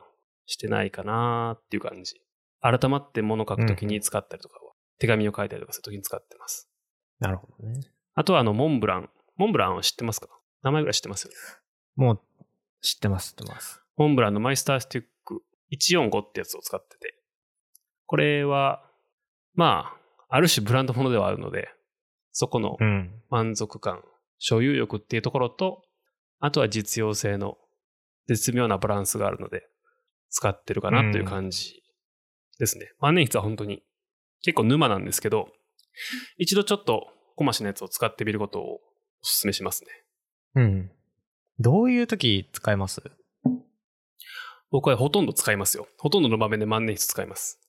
[0.47, 2.21] してないかなっていう感じ。
[2.61, 6.69] 改まって物書くときに使ったりとかは、手紙を書いたりとかするときに使ってます。
[7.21, 7.81] なるほどね。
[8.15, 9.11] あとはあの、モンブラン。
[9.37, 10.29] モンブランは知ってますか？
[10.63, 11.37] 名前ぐらい知ってますよね。
[11.97, 12.21] もう、
[12.81, 13.83] 知ってます、知ってます。
[13.97, 17.15] モンブランのマイスタースティック145ってやつを使ってて。
[18.07, 18.83] これは、
[19.55, 19.93] ま
[20.29, 21.69] あ、ある種ブランドものではあるので、
[22.33, 23.11] そこのうん。
[23.31, 24.03] 満足感、
[24.39, 25.83] 所有欲っていうところと、
[26.41, 27.59] あとは実用性の
[28.29, 29.67] 絶妙なバランスがあるので、
[30.31, 31.83] 使ってるかなという感じ
[32.59, 32.93] ですね。
[33.01, 33.83] 万年筆は本当に
[34.43, 35.49] 結構沼なんですけど、
[36.37, 38.79] 一度ちょっと小増しのやつを使ってみることをお
[39.23, 39.91] 勧めしますね。
[40.57, 40.91] うん。
[41.59, 43.03] どういう時使えます？
[44.71, 45.87] 僕はほとんど使いますよ。
[45.99, 47.61] ほとんどの場面で万年筆使います。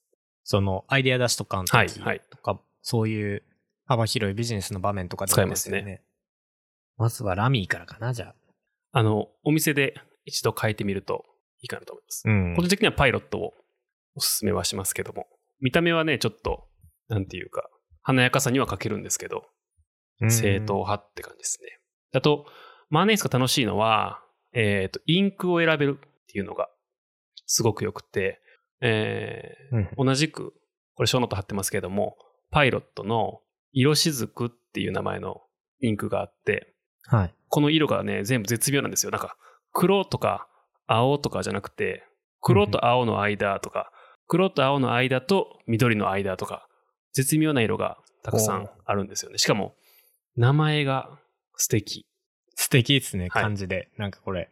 [0.44, 3.44] その、アイデア出しとかの時はいはいとか、そういう
[3.86, 6.02] 幅広いビジネスの場面とかで使えますねね。
[6.98, 8.36] まずはラミーからかな、じゃあ。
[8.92, 11.26] あの、お店で一度書いてみると
[11.62, 12.24] いいかなと思います。
[12.26, 13.54] うん個人的にはパイロットを
[14.16, 15.28] お勧めはしますけども、
[15.60, 16.68] 見た目はね、ちょっと、
[17.08, 17.70] なんていうか、
[18.02, 19.46] 華やかさには欠けるんですけど、
[20.20, 21.80] 正統派って感じですね。
[22.14, 22.46] あと、
[22.90, 24.22] 万年筆が楽しいのは、
[24.54, 26.70] えっ、と、インクを選べるっていうのが
[27.46, 28.42] すごく良くて、
[28.82, 30.54] えーうん同じく、
[30.96, 32.18] これショーノート貼ってますけども、
[32.52, 33.42] パイロットの
[33.74, 35.42] 色彩雫っていう名前の
[35.82, 36.74] インクがあって、
[37.08, 37.34] はい。
[37.50, 39.12] この色がね、全部絶妙なんですよ。
[39.12, 39.38] なんか、
[39.72, 40.48] 黒とか
[40.88, 42.04] 青とかじゃなくて、
[42.42, 43.92] 黒と青の間とか、
[44.28, 46.68] 黒と青の間と緑の間とか、
[47.14, 49.38] 絶妙な色がたくさんあるんですよね。
[49.38, 49.76] しかも、
[50.36, 51.20] 名前が
[51.56, 52.06] 素敵。
[52.56, 53.90] 素敵ですね、はい感じで。
[53.98, 54.50] なんかこれ。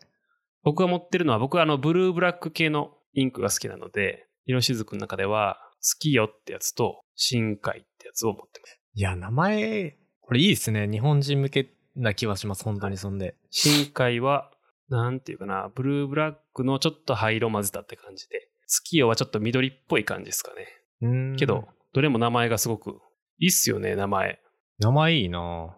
[0.64, 8.80] 僕が持ってるのは、僕はあの、ブルーブラック系のインクが好きなので、色しずくの中では、月夜ってやつと、深海ってやつを持ってます。
[8.94, 10.88] いや、名前、これいいですね。
[10.88, 12.64] 日本人向けな気はします。
[12.64, 13.36] 本当にそんで。
[13.50, 14.52] 深海は、
[14.90, 20.68] なんていうかな、ブルーブラックのちょっと灰色混ぜたって感じで、月夜はちょっと緑っぽい感じですかね。
[21.02, 23.02] うんけど、、どれも名前がすごく、
[23.40, 24.40] いいっすよね、名前。
[24.80, 25.78] 名前いいな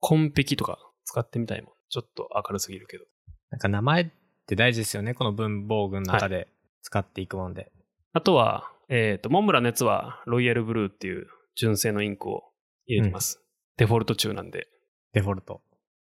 [0.00, 1.72] コンペキとか使ってみたいもん。
[1.88, 3.04] ちょっと明るすぎるけど。
[3.50, 4.06] なんか名前っ
[4.46, 5.14] て大事ですよね。
[5.14, 6.48] この文房具の中で
[6.82, 7.72] 使っていくもんで。
[8.12, 12.44] あとは、えっ、と、モンブランのやつは、ロイヤルブルーっていう純正のインクを
[12.86, 13.42] 入れてます。
[13.76, 14.68] デフォルト中なんで、
[15.12, 15.60] デフォルト。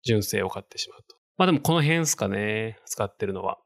[0.03, 1.17] 純正を買ってしまうと。
[1.37, 3.59] まあでもこの辺ですかね、使ってるのは。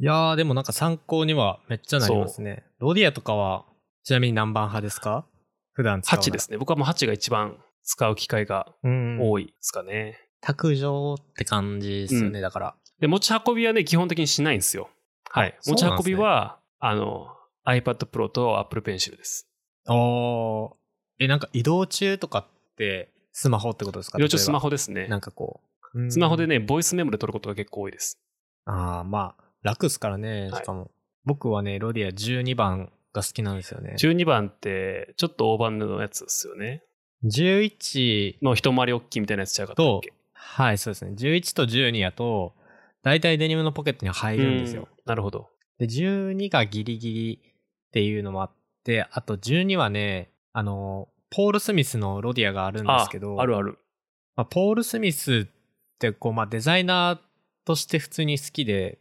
[0.00, 2.64] いやー、でもなんか参考にはめっちゃなりますね。
[2.78, 3.64] ロディアとかは、
[4.04, 5.26] ちなみに何番派ですか？
[5.72, 6.22] 普段使うの。
[6.22, 6.56] 8ですね。
[6.56, 8.74] 僕はもう8が一番使う機会が。
[8.84, 10.20] 多いですかね。
[10.42, 12.74] 卓上って感じですよね、うんだから。
[13.00, 14.90] で、持ち運びはね、基本的にしないんですよ。
[15.30, 15.58] はい。
[15.66, 17.28] 持ち運びは、あの、
[17.64, 19.48] iPad Pro と Apple Pencil です。
[19.88, 20.74] おー。
[21.20, 24.18] え、なんか移動中とかって、スマホってことですか？
[24.22, 25.16] 一応スマホホですねな。
[25.16, 25.62] んかこ
[25.94, 26.00] う。
[26.02, 26.46] うんスマホで。
[26.46, 28.18] ね、ボイスメモで撮ることが結構多いです。
[28.66, 30.90] ああ、まあ、楽っすからね、はいしかも。
[31.24, 33.94] 僕はね、ロディア12番が好きなんですよね。
[33.98, 36.82] 12番って、ちょっと大判のやつですよね。
[37.24, 40.00] 11の一回り大きいみたいなやつちゃうかったっ
[40.32, 41.12] はい、そうですね。
[41.16, 42.54] 11と12やと、
[43.02, 44.82] 大体デニムのポケットに入るんですよ。
[44.82, 45.48] うんなるほど。
[45.78, 48.50] で、12がギリギリっていうのもあっ
[48.84, 53.78] て、あと12はね、あの、ポール・スミスのロディアがあるんですけど、ああるある。
[54.36, 57.18] まあ、ポール・スミスってこう、まあ、デザイナー
[57.64, 58.98] として普通に好きで、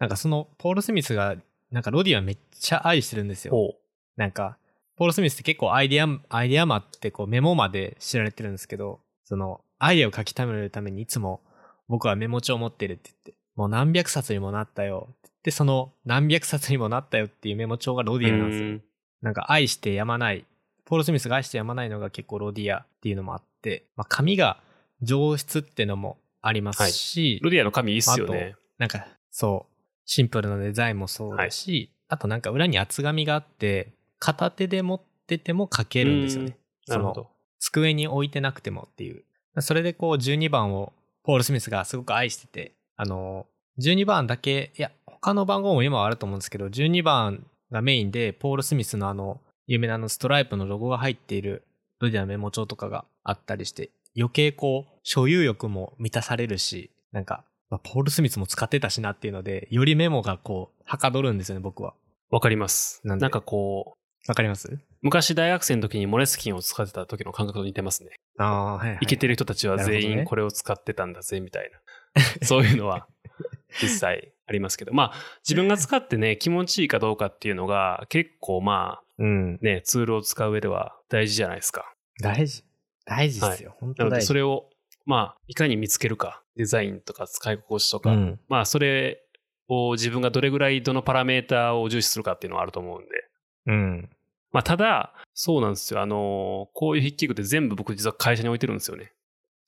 [0.00, 1.36] なんかそのポール・スミスが、
[1.70, 3.52] なんかロディアめっちゃ愛してるんですよ。
[3.52, 3.74] ほ
[4.16, 4.58] なんか、
[4.96, 11.40] ポール・スミスって結構アイディア、アイディアマってこうメモまで知られてるんですけど、その、アイディアを書き溜めるためにいつも
[11.88, 18.68] 僕はメモ帳を持ってるって言って、もう何百冊にもなったよって言って、その何百冊にもなったよっていうメモ帳がロディアなんですよ。
[18.68, 18.82] うん
[19.24, 20.44] なんか愛してやまない、
[20.84, 24.60] ポール・スミスが愛してやまないのが結構ロディアっていうのもあって、まあ、紙が
[25.00, 28.54] 上質ってのもありますし、ロディアの紙いいっすよね。
[28.76, 36.56] なんかそう、シンプルなデザインもそうだし、あとなんか裏に厚紙があって、片手で持ってても書けるんですよね。
[36.86, 37.28] なるほど。
[37.58, 39.22] 机に置いてなくてもっていう。
[39.60, 43.44] それでこう12番をポール・スミスがすごく愛してて、あの、
[43.82, 51.62] 12番だけ、いや、他の番号も今はあると思うんですけど、12番がメインで、ポール・スミスのあの、有名なあのストライプのロゴが入っている
[52.00, 61.92] ロディアのメモ帳とかがあったりして、余計こう、所有欲も満たされるし、なんか、まあ、ポール・スミスも使ってたしなっていうので、よりメモがこう、はかどるんですよね、僕は。
[62.30, 63.00] わかります。
[63.04, 64.78] なでなんんかこう、わかります？
[65.02, 68.10] 昔大学生の時にモレスキンを使ってた時の感覚と似てますね。
[68.38, 68.98] ああ、はい、はい。
[69.02, 72.22] イケてる人たちは全員これを使ってたんだぜ、みたいな。
[72.46, 73.06] そういうのは
[73.82, 74.94] 実際ありますけど。
[74.94, 79.58] まあ、自分が使ってね、気持ちいいかどうかっていうのが結構まあ、うん。
[79.60, 81.94] ね、ツールを使う上では大事じゃないですか。
[82.20, 82.64] 大事。
[83.04, 83.76] 大事ですよ。
[83.78, 84.22] 本なので。
[84.22, 84.70] それを、
[85.04, 88.40] まあ、いかに見つけるか、デザインとか使い心地とか、うん。
[88.48, 89.22] まあ、それ
[89.68, 93.28] を自分がどれぐらいどのパラメーターを重視するかっていうのはあると思うんで。
[93.66, 94.10] うん。
[94.52, 96.00] まあ、ただ、そうなんですよ。
[96.00, 99.12] あのこういう筆記具って全部僕実は会社に置いてるんですよね。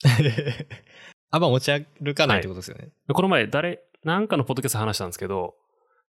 [1.30, 2.90] あんま持ち歩かないってことですよね。
[3.12, 5.56] この前、誰、なんかのポッドキャストで話したんですけど、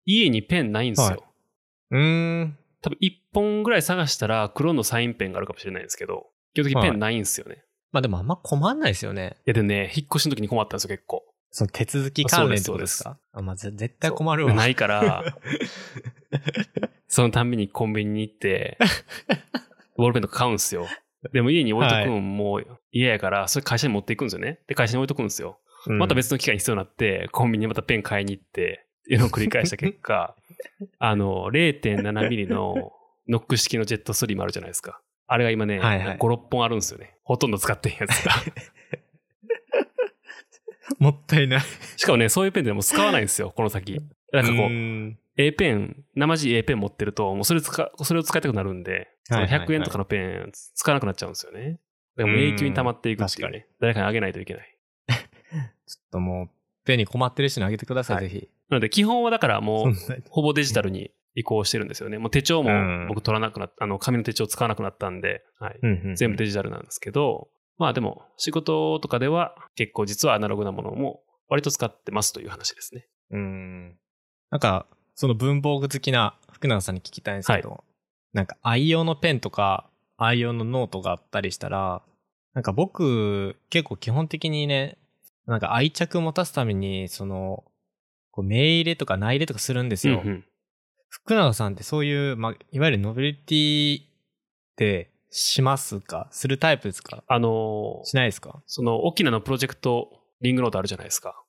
[0.06, 1.08] 家にペンないんですよ。
[1.08, 1.20] はい
[1.91, 2.58] うーん。
[2.82, 7.63] 多分1本ぐらい探したら黒のサインペンがあるかもしれないんですけど、基本的にペンないんですよね。
[7.91, 9.36] まあでもあんま困んないですよね。
[9.46, 11.26] いやでね、引っ越しの時に困ったんですよ、結構。
[11.52, 13.17] その手続き関連ってことですか？
[13.34, 14.54] あ、まあ、ぜ絶対困るわ。
[14.54, 15.24] ないから、
[17.12, 18.78] そのたんびにコンビニに行って、
[19.97, 20.88] ボールペンとか買うんですよ。
[21.34, 24.60] でも家に置いとくんもう嫌やから、それ会社に持っていくんですよね。
[24.65, 25.60] で、会社に置いとくんですよ。
[25.88, 30.36] うんまた別の機会に必要になって、コンビニにまたペン買いに行って、っていうのを繰り返した結果、
[31.00, 32.93] あの、0.7ミリの
[33.28, 35.02] ノック式のジェットストリームあるじゃないですか。
[35.28, 37.17] あれが今ね、はいはい5、6本あるんですよね。
[37.24, 38.32] ほとんど使ってんやつが。
[41.00, 41.62] もったいない。
[41.97, 44.00] しかもね、そういうペンでもう使わないんですよ、この先。
[44.32, 51.80] なんかこう、ん A ペン、生地 A ペン持ってると、もうそれ使、それを使いたくなるんで、そのはいはいはい100円とかのペン使わなくなっちゃうんですよね。
[52.17, 53.67] だからもう永久に溜まっていくっていううんね。
[53.80, 54.78] 誰かにあげないといけない。
[55.08, 56.50] ちょっともう、
[56.86, 58.50] ペンに困ってる人にあげてください、はいぜひ。
[58.70, 59.94] なので基本はだからもう、
[60.30, 62.17] ほぼデジタルに移行してるんですよね。
[62.17, 65.80] もう手帳もうん僕取らなくなっあの、紙の手帳使わなくなったんで、はい。
[65.82, 73.08] うんうん全部デジタルなんですけど、まあでも、仕事とかでは結構実はアナログなものも割と使ってますという話ですね。
[73.32, 73.98] うん。
[74.52, 74.86] なんか、
[75.16, 77.84] その文房具好きな福永さんに聞きたいんですけど、
[78.34, 82.02] なんか愛用のペンとか愛用のノートがあったりしたら、
[82.54, 84.98] なんか僕結構基本的にね、
[85.48, 87.64] なんか愛着を持たすために、その、
[88.30, 90.22] こう名入れとか内入れとかするんですよ。
[90.24, 90.46] うんうん。
[91.10, 94.06] 福永さんってそういう、まあ、いわゆるノベルティっ
[94.78, 96.28] てしますか？
[96.32, 97.24] するタイプですか？
[97.28, 98.62] あのーしないですか？
[98.68, 101.44] その、沖縄のプロジェクト、リングノートあるじゃないですか。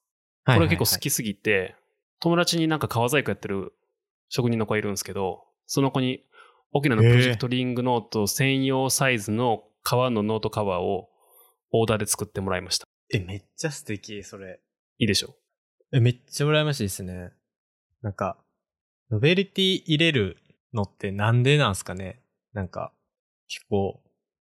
[0.45, 1.77] これ結構好きすぎて、
[2.23, 3.73] 友達になんか革細工やってる
[4.29, 6.23] 職人の子がいるんですけど、その子に
[6.71, 11.09] オキナのプロジェクトリングノート専用サイズの革のノートカバーを
[11.73, 12.87] オーダーで作ってもらいました。
[13.13, 14.61] え、めっちゃ素敵、それ。
[14.99, 15.35] いいでしょ？
[15.93, 17.33] え、めっちゃ羨ましいですね。
[18.03, 18.39] なんか、
[19.11, 20.39] ノベルティ入れる
[20.73, 22.23] のってなんでなんすかね？
[22.53, 22.93] なんか、
[23.49, 24.01] 結構、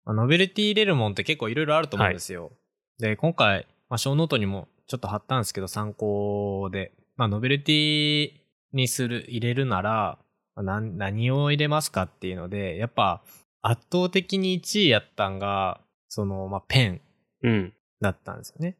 [0.04, 2.52] まあノベルティ入れるもんって結構いろいろあると思うんですよ。
[2.98, 8.32] で、今回、まあ、ショーノートにもちょっと貼ったんですけど、参考で、まあ、ノベルティ
[8.72, 10.18] にする、入れるなら、
[10.56, 13.22] 何を入れますかっていうので、やっぱ、
[13.62, 17.00] 圧倒的に1位やったんが、その、まあ、ペン
[17.42, 17.48] う。
[17.48, 17.72] うん。
[18.00, 18.76] だったんですよね。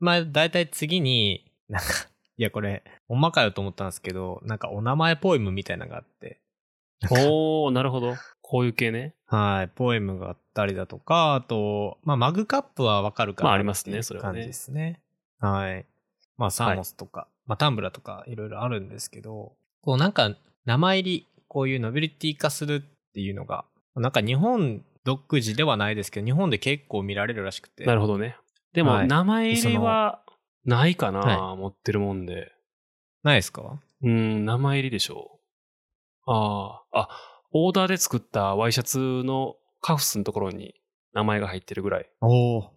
[0.00, 1.88] まあ、だいたい次に、なんか、
[2.36, 6.40] いや、これ、ほんまかよと思ったんですけど、なんかお名前ポエムみたいなのがあって、
[7.10, 8.14] おー、なるほど。
[8.40, 9.14] こういう系ね。
[9.26, 15.00] はい、ポエムがあったりだとか、あと、まあ、マグカップはわかるかなまあありますねそれはね感じですね。
[15.38, 15.86] はい。
[16.38, 27.84] まあ、サーモスとか、まあ、タンブラーとかいろいろあるんですけど、こうなんか、名前入り、こういうノベルティ化するっていうのが、なんか日本独自ではないですけど、日本で結構見られるらしくて。
[27.84, 28.36] なるほどね。
[28.72, 30.22] でも、はい名前入りは
[30.64, 32.52] ないかな、は持ってるもんで。
[33.22, 33.80] ないですか？
[34.02, 35.38] うん、名前入りでしょ
[36.26, 36.30] う。
[36.30, 37.08] ああ、あ、
[37.52, 40.74] オーダーで作ったワイシャツのカフスのところに
[41.14, 42.10] 名前が入ってるぐらい。
[42.20, 42.72] おお。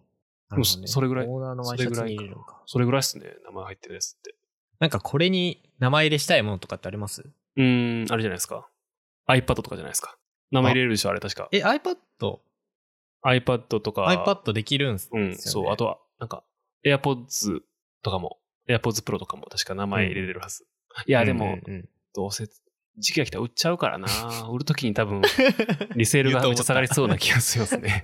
[0.50, 2.62] でもそそれぐらいオーダーのワイシャツに入れるのか。
[2.66, 4.34] それぐらいっすね、名前入ってるやつって。
[4.80, 7.22] なんかこれに名前入れしたいものとかってあります？
[7.56, 8.68] うーん、あれじゃないですか。
[9.28, 10.16] iPad とかじゃないですか。
[10.50, 11.48] 名前入れるでしょ、あれ確か。
[11.52, 11.96] え、iPad、
[13.24, 14.04] iPad とか。
[14.06, 15.70] iPad できるんすよ、うねん、そう。
[15.70, 16.42] あとは、なんか、
[16.84, 17.60] AirPods
[18.02, 18.38] とかも、
[18.68, 20.66] AirPods Pro とかも確か名前入れれるはず。
[21.06, 22.48] いや、でも、うんうんどうせ、
[22.98, 24.48] 時期が来たら売っちゃうからな。
[24.50, 25.22] 売るときに多分、
[25.94, 28.02] リセールがめっちゃ下がりそうな気がしますね。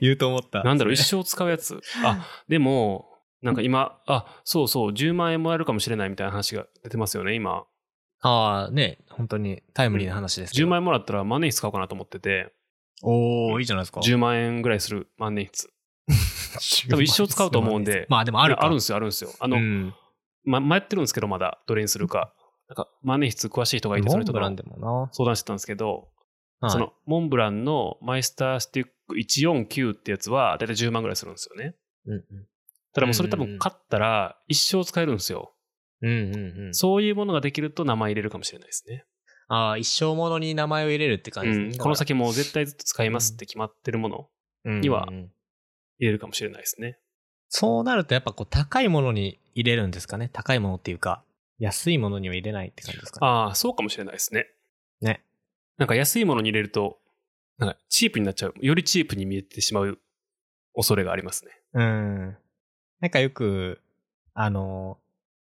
[0.00, 0.62] 言うと思った。
[0.62, 1.80] なんだろう、一生使うやつ。
[2.04, 3.07] あ、でも、
[3.42, 7.64] なんか今、あ、そうそう、10万円もらえるかもしれないみたいな話が出てますよね、今。
[8.20, 10.66] ああ、ね、本当にタイムリーな話ですけど。
[10.66, 12.52] 10万円もらったら万年筆買おうかなと思ってて、
[13.02, 14.00] おー、いいじゃないですか。
[14.00, 15.70] 10万円ぐらいする万年筆。
[16.90, 18.64] 多分一生使うと思うんでまあでもあるか。
[18.64, 19.30] あるんですよ、あるんですよ。
[19.38, 19.94] あの、うん。
[20.44, 22.32] ま、迷ってるんですけど、まだ、どれにするか。
[22.68, 25.08] なんか、万年筆詳しい人がいて、モそれとかンブランでもな。
[25.12, 26.08] 相談してたんですけど、
[26.60, 31.76] はいその、モンブランのマイスタースティック149ってやつは、だいたい10万ぐらいするんですよね。
[32.06, 32.22] うんうん。
[32.98, 35.54] ただもうそれ多分買ったら一生使えるんですよ。
[36.02, 36.34] うんうん
[36.66, 36.74] うん。
[36.74, 39.04] そういうものができると名前入れるかもしれないですね。
[39.48, 41.50] ああ、一生ものに名前を入れるって感じ。
[41.50, 44.28] うん、この先もう絶対ずっと使いますって決まってるもの
[44.64, 45.30] にには入
[46.00, 46.98] れるかもしれないですね。
[47.48, 51.22] そうなるとやっぱこう高いものに入れるんですかね高いものっていうか、
[51.58, 53.26] 安いものには入れないって感じですかね。
[53.26, 54.46] ああ、そうかもしれないですね。
[55.00, 55.24] ね。
[55.78, 56.98] なんか安いものに入れると、
[57.56, 58.54] なんかチープになっちゃう。
[58.60, 59.98] よりチープに見えてしまう
[60.74, 61.50] 恐れがありますね。
[61.74, 62.36] うん。
[63.00, 63.80] なんかよく、
[64.34, 64.98] あの、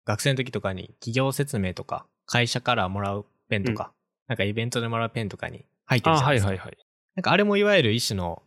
[0.05, 3.93] 学生の時とかに企業説明とか、会社からもらうペンとか、
[4.27, 6.49] なんかイベントでもらうペンとかに入ってるじゃなですか。
[6.49, 6.79] はいいはいはい。
[7.17, 8.43] なんかあれもいわゆる一種の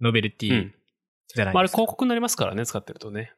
[0.00, 0.74] ノベルティうん。
[1.28, 1.76] じゃないまあ、あれですか。
[1.78, 3.32] 広告になりますからね、使ってるとね。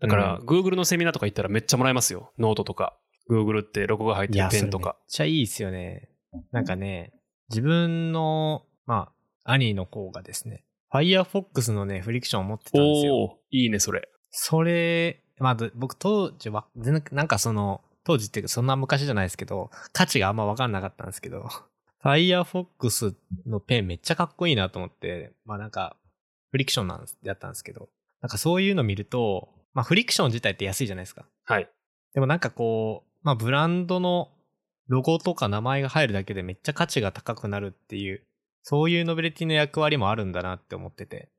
[0.00, 2.32] だから、うん Google のセミナーとか行ったらめっちゃもらえますよ。
[2.38, 2.96] ノートとか。
[3.30, 4.96] Google ってロゴが入ってるペンとか。
[5.08, 6.10] ちゃいいですよね。
[6.52, 7.12] なんかね、
[7.48, 9.12] 自分の、ま
[9.44, 13.14] あ、兄の方がですね、Firefox のね、フリクションを持ってたんですよ。
[13.14, 14.08] おおいいね、それ。
[14.36, 21.48] それ、まあ、ど僕当時は、全然、なんかその、当時っていうかそんな昔じゃないですけど、価値があんま分かんなかったんですけど、
[22.02, 23.14] Firefox
[23.46, 25.96] のペンめっちゃかっこいいなと思って、まあなんか、
[26.50, 27.88] フリクションなんやったんですけど、
[28.20, 31.26] なんかそういうの見ると、まあフリクション自体って安いじゃないですか。
[31.44, 31.70] はい。
[32.12, 34.30] でもなんかこう、まあブランドの
[34.88, 38.26] ロゴとか名前が入るだけでめっちゃ価値が高くなるっていう、
[38.64, 41.30] そういうノベルティの役割もあるんだなって思ってて。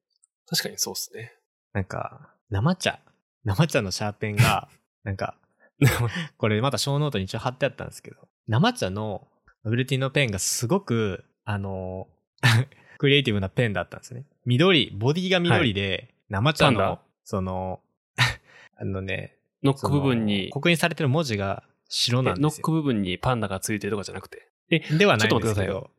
[0.47, 1.33] 確かにそうっすね。
[1.73, 2.99] なんか、生茶。
[3.43, 4.69] 生茶のシャーペンが、
[5.03, 5.35] なんか、
[6.37, 9.27] これまたショーノートに一応貼ってあったんですけど、生茶の
[9.63, 12.07] ノベルティのペンがすごく、あの、
[12.97, 14.25] クリエイティブなペンだったんですね。
[14.45, 17.81] 緑、ボディが緑で、生茶のその、
[18.77, 22.43] あのね、ノック部分に、刻印されてる文字が白なんですよ。
[22.43, 24.49] ノック部分にパンダがついてるとかじゃなくて？
[24.69, 25.91] え、ではないんですけど。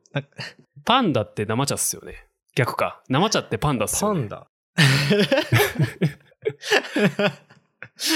[0.85, 2.25] パンダって生茶っすよね。
[2.55, 3.01] 逆か。
[3.09, 4.21] 生茶ってパンダっすよね。
[4.21, 4.47] パンダ。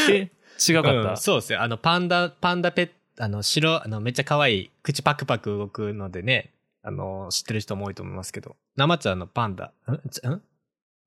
[0.10, 0.30] え、
[0.60, 0.92] 違かった？
[0.92, 1.62] うんそうですよ。
[1.62, 6.54] あの、パンダ、パンダペッ、あの、白、あの、めっちゃ可愛い、口パクパク動くのでね、
[6.84, 10.10] あの、知ってる人も多いと思いますけど、生茶のパンダ、ん？
[10.10, 10.42] ちん？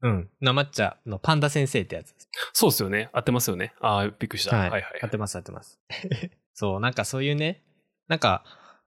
[0.02, 0.30] うん。
[0.40, 2.28] 生茶のパンダ先生ってやつです。
[2.52, 3.08] そうっすよね。
[3.12, 3.72] 合ってますよね。
[3.80, 4.56] ああ、びっくりした。
[4.56, 5.80] はいはい、合ってます、合ってます。
[6.54, 7.62] そう、なんかそういうね、
[8.08, 8.44] なんか、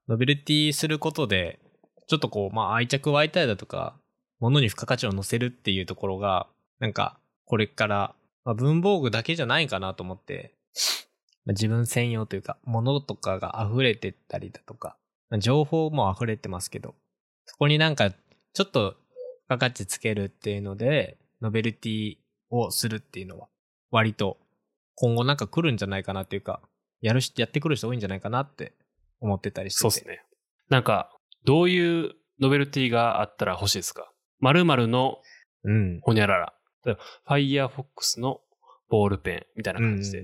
[0.08, 1.60] ノベルティすることで、
[2.08, 3.96] ちょっとこう、まあ愛着湧いたりだとか、
[4.40, 6.48] 物に付加価値を乗せるっていうところが、
[6.80, 8.16] なんか、これから、
[8.48, 10.54] まあ、文房具だけじゃないかなと思って、
[11.44, 14.96] まあ自分専用というか、物とかが溢れてったりだとか、
[15.30, 16.96] まあ情報も溢れてますけど、
[17.46, 19.00] そこになんか、ちょっと、付
[19.50, 22.16] 加価値つけるっていうので、ノベルティ
[22.50, 23.50] をするっていうのは、
[23.92, 24.38] 割と、
[24.96, 26.62] 今後なんか来るんじゃないかなっていうか、
[27.02, 28.72] やるし、やってくる人多いんじゃないかなって
[29.20, 29.82] 思ってたりしてて。
[29.82, 30.24] そうですね。
[30.70, 31.12] なんか、
[31.44, 34.10] どういうノベルティがあったら欲しいですか？
[34.40, 35.18] 〇〇の
[35.64, 36.00] うん。
[36.02, 36.54] ほにゃらら。
[36.88, 38.42] 例えば Firefox の
[38.90, 40.24] ボールペンみたいな感じで。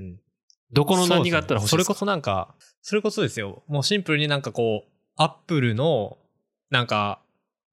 [0.72, 3.64] どこの何があったら欲しいそれこそなんか、それこそですよ。
[3.68, 6.18] もうシンプルになんかこう、アップルの、
[6.72, 7.22] なんか、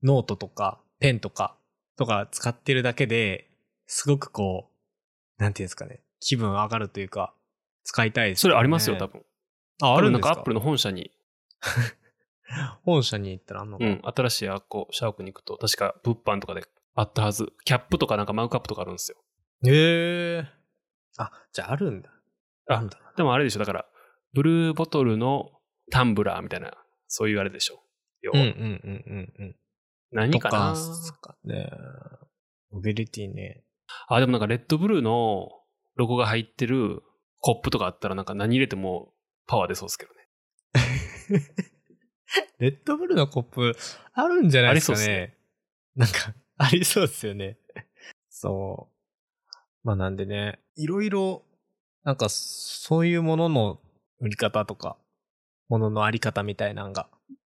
[0.03, 1.57] ノートとか、ペンとか、
[1.97, 3.49] とか使ってるだけで、
[3.86, 4.68] すごくこ
[5.38, 7.32] う、なんていうんですかね、気分上がるというか、
[7.84, 9.07] 使いたいです、それありますよ、多。
[9.07, 9.24] 分。
[9.80, 10.28] あ、あるんですか？
[10.28, 11.11] なんかアップルの本社に、
[12.84, 13.91] 本社に行ったらあんのかな？
[13.91, 16.62] うん、新しいあこうシャークに行くと、確か物販とかで
[17.01, 17.46] あったはず。
[17.64, 19.16] キャップとかなんかマグカップとかあるんですよ。
[19.64, 20.48] へえ。
[21.16, 22.11] あ、じゃああるんだ。
[22.68, 22.84] あ
[23.16, 23.86] でもあれでしょ、だから、
[24.34, 25.51] ブルーボトルの
[25.90, 26.72] タンブラーみたいな、
[27.09, 27.82] そういうあれでしょ。
[28.20, 29.57] 要は、うんうんうんうんうん。
[30.12, 30.74] 何かな？
[31.22, 31.70] かね。
[32.70, 33.64] モビリティね。
[34.09, 35.48] あ、でもなんかレッドブルーの
[35.96, 37.03] ロゴが入ってる
[37.38, 39.14] コップとかあったらなんか何入れても
[39.46, 40.20] パワー出そうですけどね。
[42.59, 43.74] レッドブルのコップ
[44.12, 45.03] あるんじゃないですかね。
[45.03, 45.36] ありそうっすね
[45.96, 47.56] なんか、 ありそうですよね。
[48.28, 49.56] そう。
[49.82, 51.42] まあなんでね、いろいろ、
[52.04, 53.80] なんかそういうものの
[54.20, 54.98] 売り方とか、
[55.68, 57.08] もののあり方みたいなのが、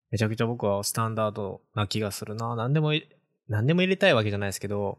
[0.09, 2.55] めちゃくちゃ僕はスタンダードな気がするな。
[2.55, 3.07] 何でもい、
[3.47, 4.97] 何でも入れたいわけじゃないですけど、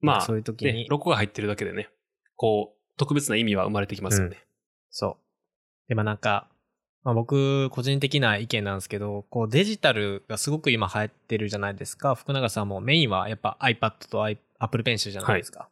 [0.00, 1.88] まあ、そういう時ねに、、ロゴが入ってるだけでね、
[2.34, 4.42] こう、特別な意味は生まれてきますよね。
[4.90, 5.18] そ
[5.86, 5.88] う。
[5.88, 6.48] で、まあなんか、
[7.04, 12.14] まあ僕、個人的な意見なんですけど、こうデジタルがすごく今流行ってるじゃないですか。
[12.14, 14.24] 福永さんもメインはやっぱ iPad と
[14.58, 15.68] Apple Pencil じゃないですか。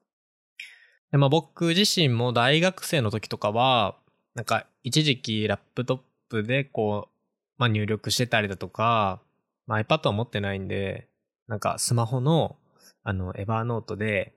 [1.12, 3.96] でまあ僕自身も大学生の時とかは、
[4.34, 7.14] なんか一時期ラップトップでこう、
[7.58, 9.20] まあ入力してたりだとか、
[9.66, 11.06] まあ iPad は持ってないんで、
[11.46, 12.56] なんかスマホの
[13.04, 14.34] あのエバーノートで、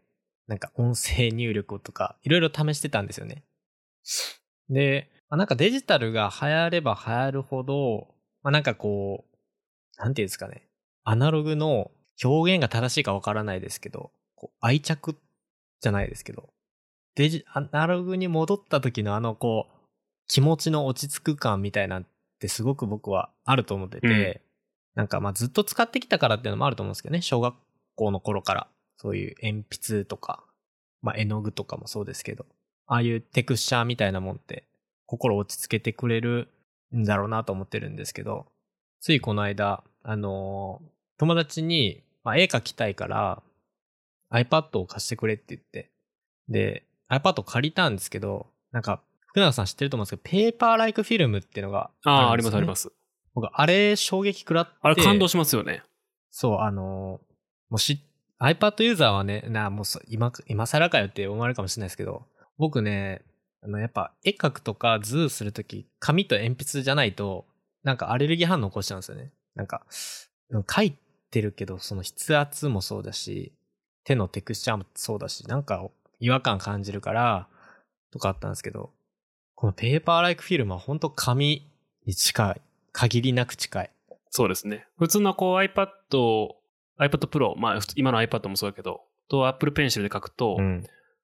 [0.48, 3.44] なんか音声入力とかいろいろ試してたんですよね。
[4.70, 8.08] で、まあ、なんかデジタルが流行れば流行るほど、
[8.44, 10.68] まあ、なんかこう、なんていうんですかね。
[11.04, 11.90] アナログの
[12.24, 15.18] 表現が正しいかわからないですけど、こう愛着
[15.82, 16.54] じゃないですけど、
[17.16, 19.74] デジ、アナログに戻った時のあのこう、
[20.28, 22.06] 気持ちの落ち着く感みたいなん
[22.38, 24.42] てすごく僕はあると思ってて、うん
[24.94, 27.56] なんかまあずっと使ってきたからっていうのもあると思うんですけどね、小学
[27.96, 28.68] 校の頃から、
[28.98, 30.44] そういう鉛筆とか、
[31.02, 32.46] まあ絵の具とかもそうですけど、
[32.86, 34.68] ああいうテクスチャーみたいなもんって、
[35.14, 36.48] 心落ち着けてくれる
[36.96, 38.48] んだろうなと思ってるんですけど、
[39.00, 43.44] ついこの間、あのー友達に、まあ、絵描きたいから、
[44.32, 45.92] iPad を貸してくれって言って、
[46.50, 53.04] で、iPad を借りたんですけど、なんか、福永さん知ってると思うんですけど、ペーパーライクフィルムっていうのがああ、あるんですよねりますあります。
[53.36, 54.74] 僕、あれ衝撃食らって。
[54.82, 55.84] あれ感動しますよね。
[56.32, 57.34] そう、あのー
[57.70, 58.04] もうし、
[58.40, 62.26] iPad ユーザーはね、な、もうそ今、今更かよって思われるかもしれないですけど、
[62.58, 63.22] 僕ね、
[63.64, 67.46] あの、やっぱ絵描くとかズーするとき、紙と鉛筆じゃないと、
[67.84, 69.32] なんかアレルギー反応起こしちゃうんですよね。
[69.56, 69.86] なんか、
[70.50, 70.96] うん書い
[71.32, 73.54] てるけど、その筆圧もそうだし、
[74.04, 75.90] 手のテクスチャーもそうだし、なんか
[76.20, 77.48] 違和感感じるから、
[78.12, 78.92] とかあったんですけど、
[79.56, 81.68] このペーパーライクフィルムは本当紙
[82.06, 82.62] に近い。
[82.92, 83.92] 限りなく近い。
[84.30, 84.86] そうですね。
[84.98, 85.88] 普通のこう iPad、
[87.00, 90.84] iPad Pro、まあ今の iPad もそうだけど、と Apple Pencil で書くと、ん。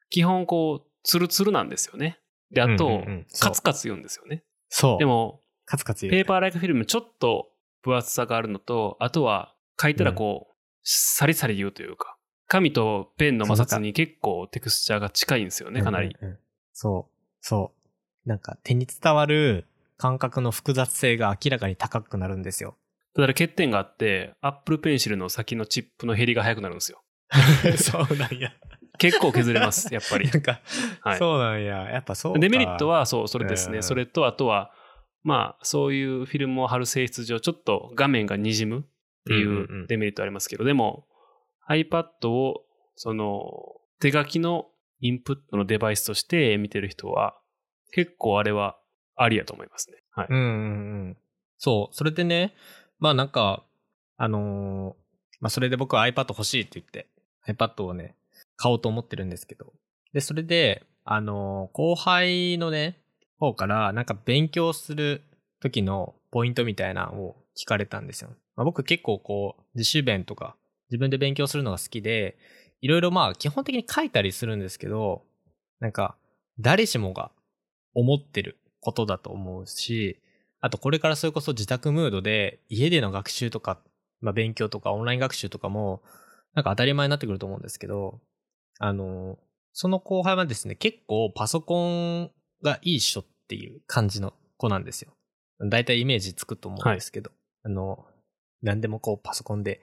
[0.10, 2.20] 基本こう、ツルツルなんですよね。
[2.52, 4.44] で、あと、うんうんカツカツ言うんですよね。
[4.70, 4.98] そう。
[4.98, 6.12] でも、カツカツ言う。
[6.12, 7.50] ペーパーライクフィルムちょっと
[7.82, 16.16] 分厚さがあるのと、あとは書いたらこう、サリサリ言うというか、紙とペンの摩擦に結構テクスチャーが近いんですよね、かなり。
[16.20, 16.40] うんうんうん
[16.74, 17.16] そう。
[17.42, 17.74] そ
[18.26, 18.30] う。
[18.30, 22.78] なんか手に伝わる感覚の複雑性が明らかに高くなるんですよ。
[23.16, 27.04] ただ欠点があって、Apple Pencil の先のチップの減りが早くなるんですよ。
[27.78, 28.54] そうなんや。
[29.00, 30.30] 結構削れます、 やっぱり。
[30.30, 30.62] なんか、
[31.02, 31.90] はいそうなんや。
[31.90, 32.40] やっぱそうか。
[32.40, 33.78] デメリットは、そう、それですね。
[33.78, 34.72] うんそれと、あとは、
[35.24, 38.84] まあ、そういうフィルムを貼る性質上、ちょっと画面が滲むっ
[39.26, 41.08] ていうデメリットありますけど、でも、
[41.70, 43.52] iPad を、その、
[44.00, 44.68] 手書きの
[45.00, 47.38] インプットのデバイスとして見てる人は、
[47.92, 48.78] 結構あれは
[49.16, 49.98] ありやと思いますね。
[50.12, 50.28] はい。
[50.30, 50.48] うんうんう
[51.12, 51.18] ん。
[51.58, 51.96] そう。
[51.96, 52.56] それでね、
[53.00, 53.66] まあなんか、
[54.18, 55.10] あのー
[55.42, 57.10] まあそれで僕は iPad 欲しいって言って、
[57.48, 58.16] iPad をね、
[58.60, 59.74] 買おうと思ってるんですけど。
[60.14, 63.00] で、それで、あの後輩のね、
[63.40, 65.24] 方から、なんか勉強する
[65.62, 68.32] 時のポイントみたいなのを聞かれたんですよ。
[68.58, 70.58] まあ、僕結構こう、自主勉とか
[70.90, 72.38] 自分で勉強するのが好きで、
[72.82, 75.24] いろいろまあ基本的に書いたりするんですけど、
[75.80, 76.18] なんか
[76.60, 77.32] 誰しもが
[77.94, 80.20] 思ってることだと思うし、
[80.60, 83.80] あとこれからそれこそ自宅ムードで家での学習とか、
[84.22, 86.02] まあ勉強とかオンライン学習とかも、
[86.54, 88.20] なんか当たり前になってくると思うんですけど、
[88.80, 89.38] あの、
[89.74, 92.32] その後輩はですね、結構パソコン
[92.64, 95.12] がいい人っていう感じの子なんですよ。
[95.60, 97.32] 大体イメージつくと思うんですけど、
[97.64, 98.06] あの、
[98.62, 99.82] 何でもこうパソコンで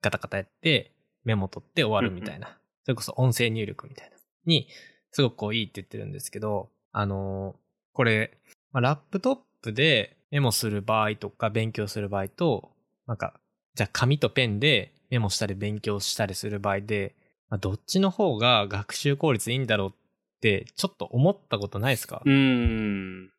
[0.00, 0.92] ガタガタやって
[1.24, 4.16] メモ取って終わるみたいな、それこそ音声入力みたいな、
[4.46, 4.68] に、
[5.10, 7.56] すごくこういいって言ってるんですけど、あの、
[7.92, 8.38] これ、
[8.72, 12.70] まあ、ラップトップでメモする場合とか勉強する場合と、
[13.06, 13.40] なんか、
[13.74, 17.14] じゃあ紙とペンでメモしたり勉強したりする場合で、
[17.48, 19.92] まあ、どっちの方が学習効率いいんだろうっ
[20.40, 22.22] て、ちょっと思ったことないですか？
[22.24, 23.30] うーん。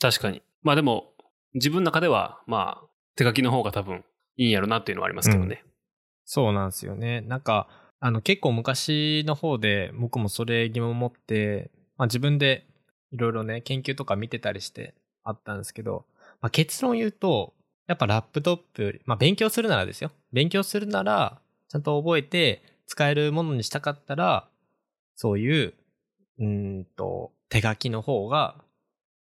[0.00, 0.42] 確かに。
[0.62, 1.12] まあでも、
[1.54, 2.86] 自分の中では、まあ、
[3.16, 4.04] 手書きの方が多分
[4.36, 5.64] いいんやろなっていうのはありますけどね。
[6.24, 7.20] そうなんですよね。
[7.22, 12.66] なんか、あの結構昔の方で僕もそれ疑問を持って、まあ自分で
[13.10, 14.94] いろいろね、研究とか見てたりして
[15.24, 16.04] あったんですけど、
[16.42, 17.54] まあ、結論言うと、
[17.86, 20.10] やっぱラップトップより、まあ勉強するならですよ。
[20.32, 24.48] 勉強するなら、ちゃんと覚えて使えるものにしたかったら、
[25.14, 25.74] そういう、
[26.38, 28.56] うんと、手書きの方が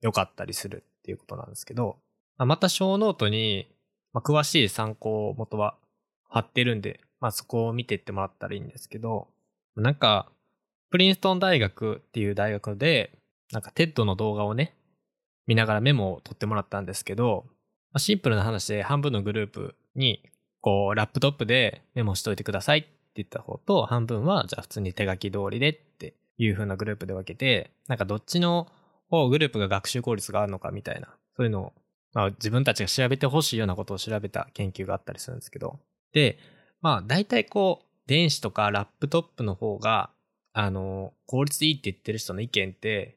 [0.01, 1.99] 良かったりするっていうことなんですけど、
[2.37, 3.69] まあまたショーノートに、
[4.13, 5.77] まあ、詳しい参考元は
[6.29, 9.29] 貼ってるんで、まあそこを見ていってもらったらいいんですけど、
[9.77, 10.31] なんか、
[10.91, 13.19] プリンストン大学っていう大学で、
[13.53, 14.75] なんか TED の動画をね、
[15.47, 17.45] 見ながらメモを取ってもらったんですけど、
[17.93, 20.23] まあ、シンプルな話で半分のグループに、
[20.61, 22.85] こう、ラップトップでメモしといてくださいっ
[23.15, 28.67] って言った方と、半分は、じゃあ普通に手書き通りでっていう風なグループで分けて、なんかどっちの
[29.09, 31.73] 方グループが学習効率があるのかみたいな、そういうのを、
[32.13, 35.79] まあ自分たちが調べてほしいようなことを調べた研究があったりするんですけど、
[36.13, 36.39] で、
[36.81, 40.11] まあ大体こう、電子とかラップトップの方が、
[40.53, 43.17] あの、効率いいって言ってる人の意見って、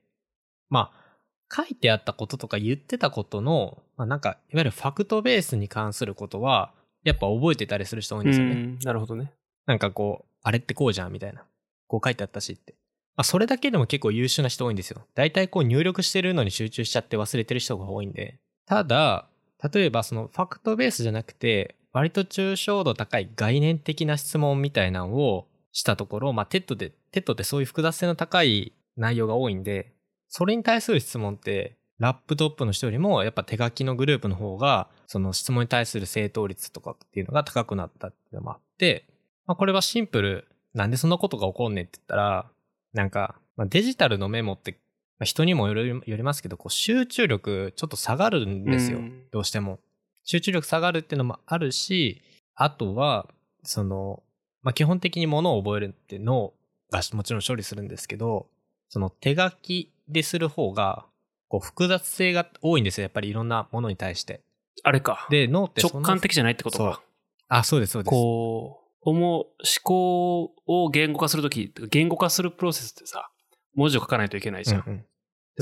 [0.70, 1.08] まあ、
[1.54, 6.74] 書いてあったこととか言ってたことの、まあなんか、いわゆるファクトベースに関することは、
[7.04, 8.78] やっぱ覚えてたりする人多いんですよね。
[8.84, 9.32] なるほどね。
[9.68, 11.44] なんかこう、あれってこうじゃんみたいな。
[11.88, 12.74] こう書いてあったしって。
[13.16, 15.06] まあそれだけでも結構優秀な人多いんですよ。
[15.14, 18.40] 大体こう入力してるのに集中しちゃって忘れてる人が多いんで。
[18.66, 19.28] ただ、
[19.74, 29.94] 例えばそのファクトベースじゃなくて、割と抽象度高い概念的な質問みたいなのをしたところ、まあ TED で、 TED ってそういう複雑性の高い内容が多いんで、
[30.30, 39.08] それに対する質問って、ラップトップの人よりも、やっぱ手書きのグループの方が、その質問に対する正答率とかっていうのが高くなったっていうのもあって、
[39.48, 42.52] まあこれはシンプル、なんでそんなことが起こんねんって言ったら、
[42.94, 44.74] なんか、まあ、デジタルのメモって、
[45.20, 49.00] まあ人にもよりよりますけど、こう集中力ちょっと下がるんですよ。
[49.00, 49.80] うんどうしても。
[50.24, 52.22] 集中力下がるっていうのもあるし、
[52.54, 53.28] あとは、
[53.64, 54.22] その、
[54.62, 56.54] まあ、基本的に物を覚えるって脳
[56.92, 58.48] がもちろん処理するんですけど、
[58.90, 61.06] その手書きでする方が、
[61.48, 63.04] こう複雑性が多いんですよ。
[63.04, 64.42] やっぱりいろんなものに対して。
[64.84, 65.28] あれか。
[65.30, 67.02] で、脳って直感的じゃないってことか。
[67.48, 68.12] あ、そうです、そうです。
[68.12, 69.48] こう、思う、思
[69.84, 73.30] 考を言語化するとき、言語化するプロセスってさ、
[73.74, 74.84] 文字を書かないといけないじゃん。
[74.86, 75.06] うんうん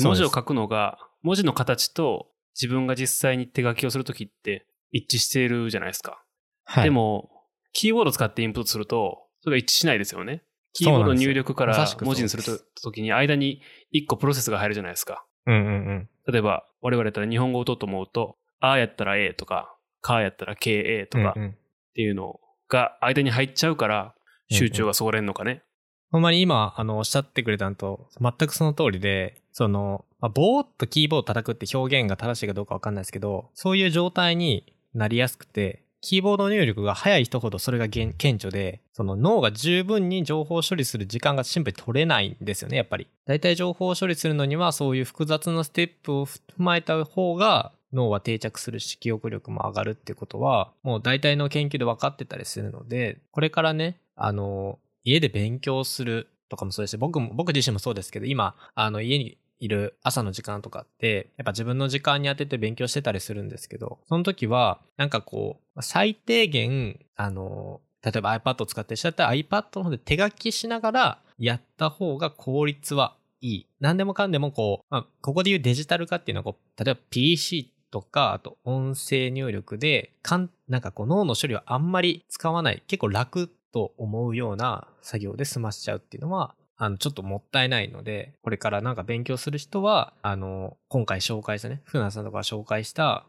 [0.04, 6.22] 文字を書くのが、文字の形と自分が実際に手書きをするときって一致しているじゃないですか。
[6.66, 7.30] はいでも、
[7.72, 10.44] キーボードを使ってインプットすると、それが一致しないですよね。
[10.74, 12.44] キーボードの入力から文字にする
[12.84, 15.26] ときに間に一個プロセスが入るじゃないですか。
[15.46, 16.10] うんうんうん。
[16.28, 21.54] 例えば、我々やったら日本語を打とうと思うと、あーやったら A とか、かーやったら KA とかっ
[21.94, 22.40] ていうの
[22.70, 24.16] が間に入っちゃうから、
[24.50, 25.64] 集中がそがれんのかね。
[26.12, 43.08] ほんまに今、あの、おっしゃってくれたのと、全くその通りで、その、まあ、ぼーっとキーボード叩くって表現が正しいかどうかわかんないですけど、そういう状態になりやすくて、キーボード入力が早い人ほどそれが顕顕著で、その脳が十分に情報処理する時間がシンプルに取れないんですよね、やっぱり。
[43.26, 73.68] 大体情報を処理するのには、そういう複雑なステップを踏まえた方が、脳は定着するし、記憶力も上がるってことは、もう大体の研究で分かってたりするので、これからね、あの、家で勉強するとかもそうですし、僕も、僕自身もそうですけど、今、あの、家にいる朝の時間とかって、やっぱ自分の時間に当てて勉強してたりするんですけど、その時は、なんかこう、最低限、あの、例えば iPad を使ってる人だったら iPad の方で手書きしながらやった方が効率はいい。
[73.80, 93.26] 何でもかんでもこう、まあ、ここで言うデジタル化っていうのはこう、例えば PC とか、あと音声入力で、かん、なんかこう脳の処理をあんまり使わない、結構楽と思うような作業で済ましちゃうっていうのは、あの、ちょっともったいないので、これからなんか勉強する人は、あの、今回紹介したね、福永さんとか紹介した、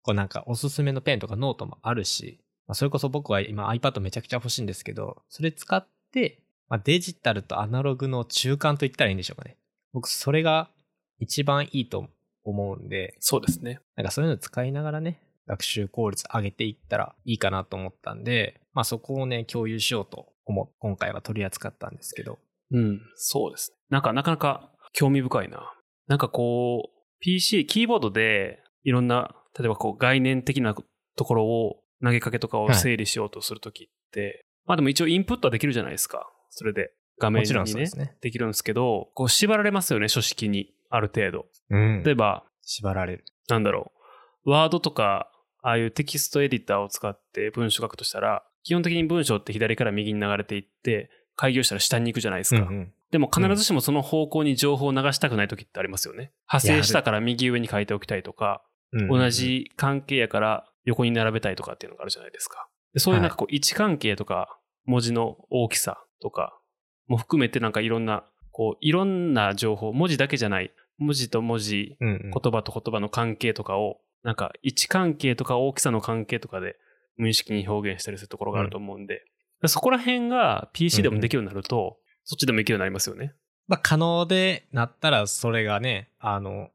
[0.00, 6.40] こうなんかおすすめのペンとかノートもあるし、まあ、それこそ僕は今 iPad めちゃくちゃ欲しいんですけど、それ使って、
[6.70, 9.58] まあ、デジタルとアナログの中間と言ったらいいんでしょうかね。
[9.92, 10.70] 僕、それが
[11.18, 12.08] 一番いいと
[12.50, 13.80] 思うんで、そうですね。
[13.96, 22.38] なんかそういうの使いながらね、学習効率上げていったらいいかなと思ったんで、まあそこをね、共有しようと思う、今回は取り扱ったんですけど。
[22.72, 23.76] うん、そうですね。
[23.90, 25.72] なんか、なかなか興味深いな。
[26.08, 30.74] なんかこう、PC、キーボードでいろんな、例えばこう概念的な
[31.16, 36.30] ところを投げかけとかを整理しようとするときって、まあでも一応インプットはできるじゃないですか。
[36.50, 38.16] それで画面にねね。
[38.20, 40.74] できるんですけど、こう縛られますよね、書式に。
[40.90, 41.46] ある程度。
[41.70, 43.24] うん例えば、縛られる。
[43.48, 43.92] なんだろ
[44.44, 44.50] う。
[44.50, 45.30] ワードとか、
[45.62, 52.62] ああいうテキストエディターを使って文章書くとしたら、基本的に文章って左から右に流れていって、開業したら下に行くじゃないですか。
[52.62, 56.32] うんでも必ずしもその方向に情報を流したくない時ってありますよね。
[56.52, 58.62] 派生したから右上に書いておきたいとか、
[58.92, 59.30] うん同。
[59.30, 62.68] じ関係やから横に並べたいとかっていうのがあるじゃないですか。
[62.94, 66.58] でそういうなんかこう位置関係とか、文字の大きさとか
[67.06, 68.24] も含めてなんかいろんな、
[68.56, 76.76] こういろんな情報、文字だけじゃない、文字と文字、うんうん言葉と言葉の関係とかを、なんか位置関係とか大きさの関係とかで
[77.18, 79.24] 無意識に表現したりするところがあると思うんで、
[79.66, 83.34] そこら辺が PC でもできるようになると、そっちでもいけるようになりますよね。
[83.68, 86.70] まあ可能でなったらそれがね、あの、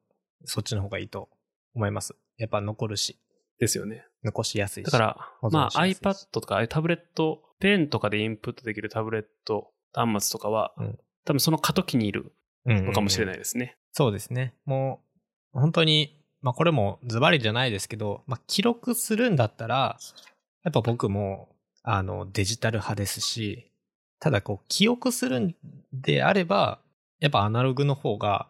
[0.45, 1.29] そっちの方がいいと
[1.73, 2.15] 思います。
[2.37, 3.17] やっぱ残るし、
[3.57, 4.05] ですよね。
[4.23, 4.85] 残しやすいし。
[4.85, 12.33] だから、まあ iPad とかタブレット、ペンとかでインプットできるタブレット端末とかは、うん多分その過渡期にいる
[12.65, 13.27] うんのかもしれい。
[13.27, 13.77] ないですね。
[13.91, 14.53] そうですね。
[14.65, 15.01] も
[15.53, 19.97] う、本当に、まあこれもズバリじゃないですけど、まあ記録するんだったら、
[20.63, 21.49] やっぱ僕も、
[21.83, 23.71] あの、デジタル派ですし、
[24.19, 25.55] ただこう、記憶するん
[25.93, 26.79] であれば、
[27.19, 28.47] やっぱアナログの方が、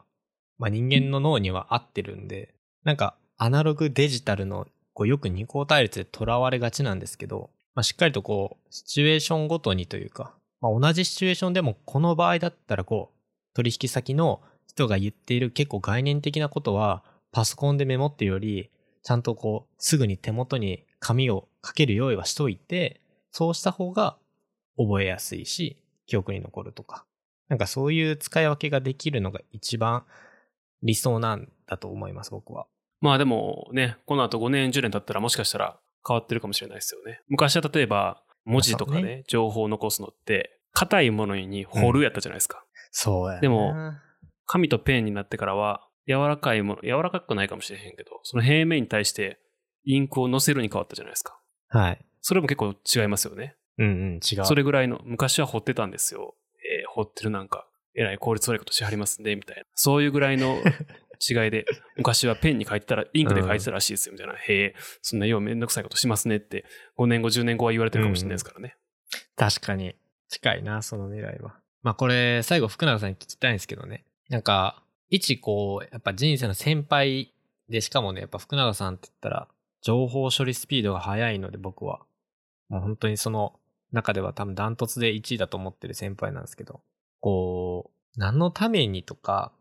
[0.57, 2.53] まあ人間の脳には合ってるんで、
[2.83, 18.69] なんかアナログデジタルの、こうよく二項対立で囚われがちなんですけど、まあしっかりとこう、シチュエーションごとにというか、まあ同じシチュエーションでもこの場合だったらこう、取引先の人が言っている結構概念的なことは、パソコンでメモってより、
[19.03, 23.01] ちゃんとこう、すぐに手元に紙を書ける用意はしといて、
[23.31, 24.17] そうした方が
[24.77, 27.05] 覚えやすいし、記憶に残るとか。
[27.49, 30.05] なんかそういう使い分けができるのが一番
[30.83, 32.67] 理想なんだと思います、僕は。
[33.01, 37.21] まあでもね、この後5年、10年経ったらもしかしたら変わってるかもしれないですよね。
[37.27, 42.63] 昔は例えば文字とかね、情報を残すのって、硬いものに掘るやったじゃないですか。
[42.91, 43.93] そうやねでも、
[44.45, 49.39] 紙とペンになってからは、柔らかいもの、柔らかくないかもしれへんけど、その平面に対して
[49.85, 51.39] インクを乗せるに変わったじゃないですか。
[51.69, 52.05] はい。
[52.21, 53.55] それも結構違いますよね。
[53.77, 54.45] うんうん、違う。
[54.45, 56.35] それぐらいの、昔は掘ってたんですよ。
[56.57, 59.63] えー掘ってるなんか、えらい効率悪いことしはりますね、みたいな。
[59.75, 60.57] そういうぐらいの
[61.29, 61.65] 違いで、
[61.97, 64.33] 昔はペンに書いてたら、インクで書いてたらしいですよ、みたいな。
[64.33, 66.65] へえ、そんなようめんどくさいことしますねって、
[66.97, 68.75] 5年後、10年後は言われてるかもしれないですからね。
[69.35, 69.95] 確かに。
[70.29, 71.55] 近いな、その未来は。
[71.83, 74.05] まあこれ、最後福永さんに聞きたいんですけどね。
[74.29, 77.33] なんか、一こう、やっぱ人生の先輩
[77.69, 79.47] で、しかもね、やっぱ福永さんって言ったら、
[79.81, 82.01] 情報処理スピードが速いので僕は。
[82.69, 83.59] もう本当にその
[83.91, 86.81] 中では多分ダントツで1位だと思ってる先輩なんですけど、
[87.19, 89.60] こう、何のためにとか、まあ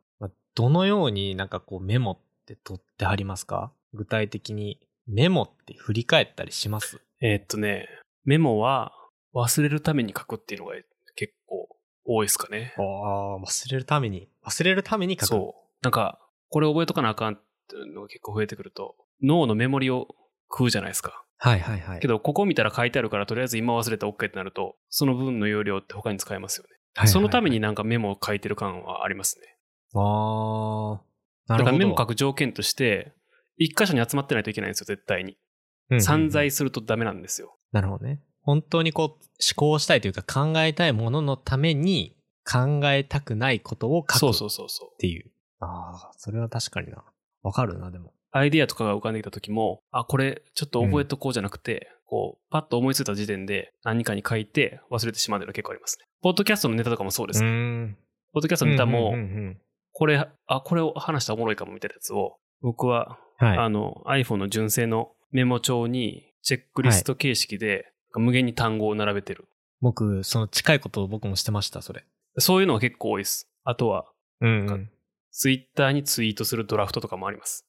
[0.55, 3.73] どのようになんかこうメモって取ってはりますか？
[3.95, 7.01] 具体的にメモって振り返ったりします？
[7.21, 7.89] えーっとね、
[8.25, 8.93] メモは
[9.35, 10.75] 忘れるために書くっていうのが
[11.17, 11.69] 結構
[12.05, 12.75] 多いですかね。
[12.79, 15.27] ああ、忘れるために、忘れるために書く。
[15.27, 15.69] そう。
[15.83, 20.09] なんか、これ覚えとかなあかんっていうのが結構増えてくると、脳のメモリを
[20.51, 21.25] 食うじゃないですか。
[21.39, 22.01] はいはいはい。
[22.01, 26.69] けど、ここ見たら書いてあるから、とりあえず今忘れたら OK ってなると、その分の容量って他に使えますよね。
[26.69, 29.57] はいはいはいそのためになんかメモを書いてる感はありますね。
[29.95, 31.03] ああ、
[31.49, 31.65] なるほど。
[31.65, 33.13] だからメモ書く条件として、
[33.57, 35.33] 一箇所に集まってないといけないんですよ、絶対に。
[35.33, 37.57] うんうんうん散在するとダメなんですよ。
[37.73, 38.21] なるほどね。
[38.43, 39.19] 本当にこう、思
[39.57, 44.99] 考したいというか考えたいもののために考えたくないことを書くっそうそうそうそう。
[45.01, 45.33] ていう。
[45.59, 47.05] ああ、それは確かにな。
[47.43, 48.15] わかるな、でも。
[48.31, 56.07] アイディアとかが浮かんできた時も、あ、これちょっと覚えとこうじゃなくて、こう、パッと思いついた時点で何かに書いて忘れてしまうのが結構ありますね。
[56.23, 57.43] ポッドキャストのネタとかもそうです。
[57.43, 57.97] ん。
[58.33, 59.59] ポッドキャストのネタもうん、うんうん
[59.93, 63.59] これ、あ、これを話したらおもろいかもみたいなやつを、僕は、うんはい。
[63.59, 69.49] あの、iPhone の純正のメモ帳にチェックリスト形式で、無限に単語を並べてる。
[69.81, 72.05] 僕、その近いことを僕もしてました、それ。
[72.39, 73.49] そういうのが結構多いです。
[73.65, 74.07] あとは、
[74.41, 74.91] うんうん
[75.33, 77.65] ツイッターにツイートするドラフトとかもあります。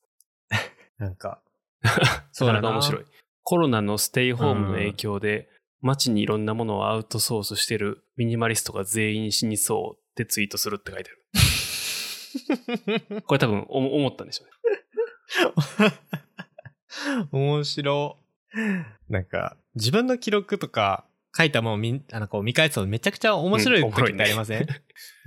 [0.97, 1.43] なんか、
[1.83, 3.01] なかなか面白い。
[3.03, 3.05] い。
[3.43, 5.47] コロナのステイホームの影響で、
[5.79, 11.19] 街にいろんなものをアウトソースしてるミニマリストが全員死にそうっってツイートするって書いてある。
[13.25, 15.91] これ多分お思ったんでしょうね。
[17.31, 18.17] 面白。
[19.09, 21.05] なんか、自分の記録とか
[21.35, 24.67] 書いたものを見あのこう見返すとめちゃくちゃ面白い時ってありません、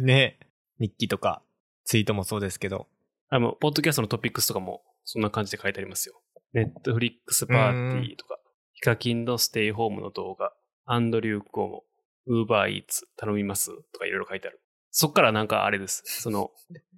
[0.00, 0.38] ね
[0.78, 1.42] 日記とか、
[1.84, 2.88] ツイートもそうですけど。
[3.28, 6.20] あの、ポッドキャストのトピックスとかもそんな感じで書いてありますよ。
[6.52, 8.38] ネットフリックスパーティーとか、
[8.72, 10.52] ヒカキンのステイホームの動画、
[10.84, 11.84] アンドリュー・コモ、
[12.26, 14.60] ウーバーイーツ頼みますとかいろいろ書いてある。
[14.96, 16.04] そっからなんかあれです。
[16.06, 16.52] その、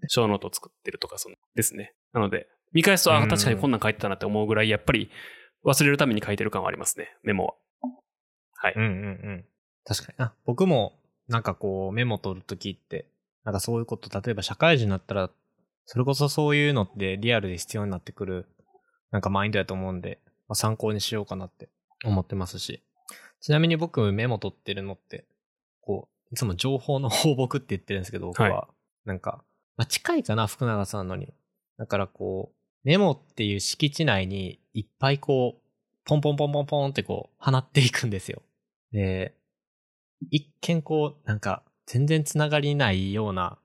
[0.08, 1.94] ショーノート作ってるとか、その、ですね。
[2.12, 5.10] なので、見返すと、あ、うん確かにこんなん書いてたなって思うぐらい、やっぱり
[5.64, 7.54] 忘れるために書いてる感はありますね、メモは。
[8.52, 8.74] はい。
[8.76, 8.90] うんうんう
[9.38, 9.44] ん。
[9.86, 10.14] 確かに。
[10.18, 13.08] あ、僕も、なんかこう、メモ取るときって、
[13.44, 15.30] なんかそういうこと、例えば社会人になったら、
[15.86, 18.46] それこそそういうのってリアルで必要になってくる、
[19.10, 20.18] なんかマインドやと思うんで、
[20.48, 21.70] まあ、参考にしようかなって
[22.04, 22.82] 思ってますし。
[23.40, 25.24] ちなみに僕メモ取ってるのって、
[25.80, 28.50] こう、いつも情報の放牧って言ってるんですけど、僕は。
[28.50, 28.68] は
[29.04, 29.44] なんか、
[29.76, 31.32] まあ、近いかな、福永さんのに。
[31.78, 35.62] だからこう、メモっていう敷地内にいっぱいこう、
[36.04, 38.42] ポンポンポンポンポンってこう、放っていくんですよ。
[38.92, 39.34] で、
[40.30, 43.58] 一見こう、なんか、全然つながりないような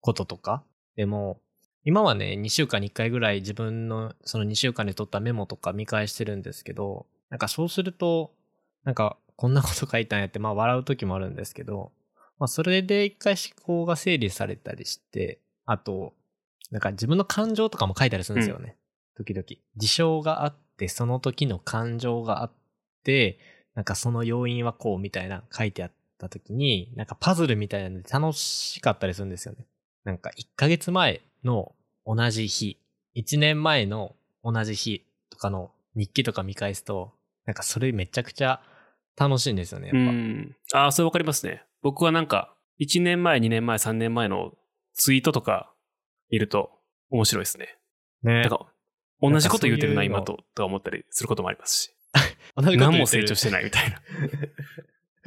[0.00, 0.62] こととか、
[0.94, 1.40] でも、
[1.84, 8.34] 今はね、2週間に1回ぐらい自分のその2週間で取ったメモとか見返してるんですけど、なんかそうすると、
[8.84, 11.92] なんかこんなこと書いたんやって、まあ笑う時もあるんですけど、
[12.38, 16.14] まあそれで一回思考が整理されたりして、あと、
[16.70, 18.76] なんか自分の感情とかも書いたりするんですよね。
[19.16, 19.44] 時々。
[19.76, 22.52] 事象があって、その時の感情があっ
[23.04, 23.38] て、
[23.74, 29.66] なんかその要因はこうみたいな書いてあった時に、なんかパズルみたいなので楽しかったりするんですよね。
[30.04, 31.74] なんか1ヶ月前の
[32.04, 32.78] 同じ日、
[33.16, 34.14] 1年前の
[34.44, 37.12] 同じ日とかの日記とか見返すと、
[37.46, 38.60] なんかそれめちゃくちゃ
[39.16, 39.98] 楽しいんですよね、やっぱ。
[39.98, 40.56] うん。
[40.72, 41.62] ああ、それわかりますね。
[41.86, 44.54] 僕はなんか、1年前、2年前、3年前の
[44.94, 45.72] ツイートとか
[46.32, 46.72] 見ると
[47.10, 47.78] 面白いですね。
[48.24, 48.66] ねなんか、
[49.22, 51.96] 同じこと言うてるな、今と、とか思ったりすることもありますし。
[52.12, 54.02] 同じこと言ってる何も成長してないみたいな。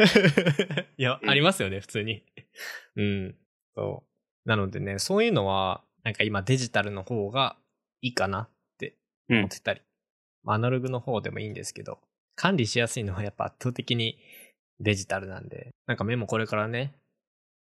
[0.97, 2.25] いや、うんありますよね、普通に。
[2.97, 3.37] うん。
[3.73, 4.03] そ
[4.45, 4.49] う。
[4.49, 7.55] なのでね、そういうのは、なんか今デジタルの方が
[8.01, 8.49] いいかなっ
[8.79, 8.97] て
[9.29, 9.81] うん思ってたり。
[10.43, 12.01] まあアナログの方でもいいんですけど、
[12.35, 14.19] 管理しやすいのはやっぱ圧倒的に
[14.79, 16.95] デジタルなんで、なんかメモこれからね、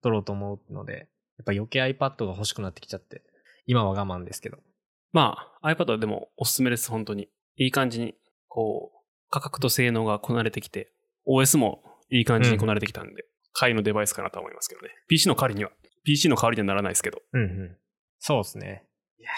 [0.01, 0.93] 取ろうと思うので、
[1.37, 3.23] やっぱ余計 iPad が欲しくなってきちゃって、
[3.65, 4.57] 今は我慢ですけど。
[5.11, 7.29] まあ、iPad はでもおすすめです、本当に。
[7.55, 8.15] いい感じに、
[8.47, 8.97] こう、
[9.29, 10.93] 価格と性能がこなれてきて、
[11.27, 14.89] OS もいい感じにこなれてきたんで、買いのデバイスかなと思いますけどね。
[15.07, 15.71] PC の代わりには、
[16.03, 17.21] PC の代わりにはならないですけど。
[17.33, 17.77] うんうん。
[18.19, 18.85] そうですね。
[19.19, 19.33] いやー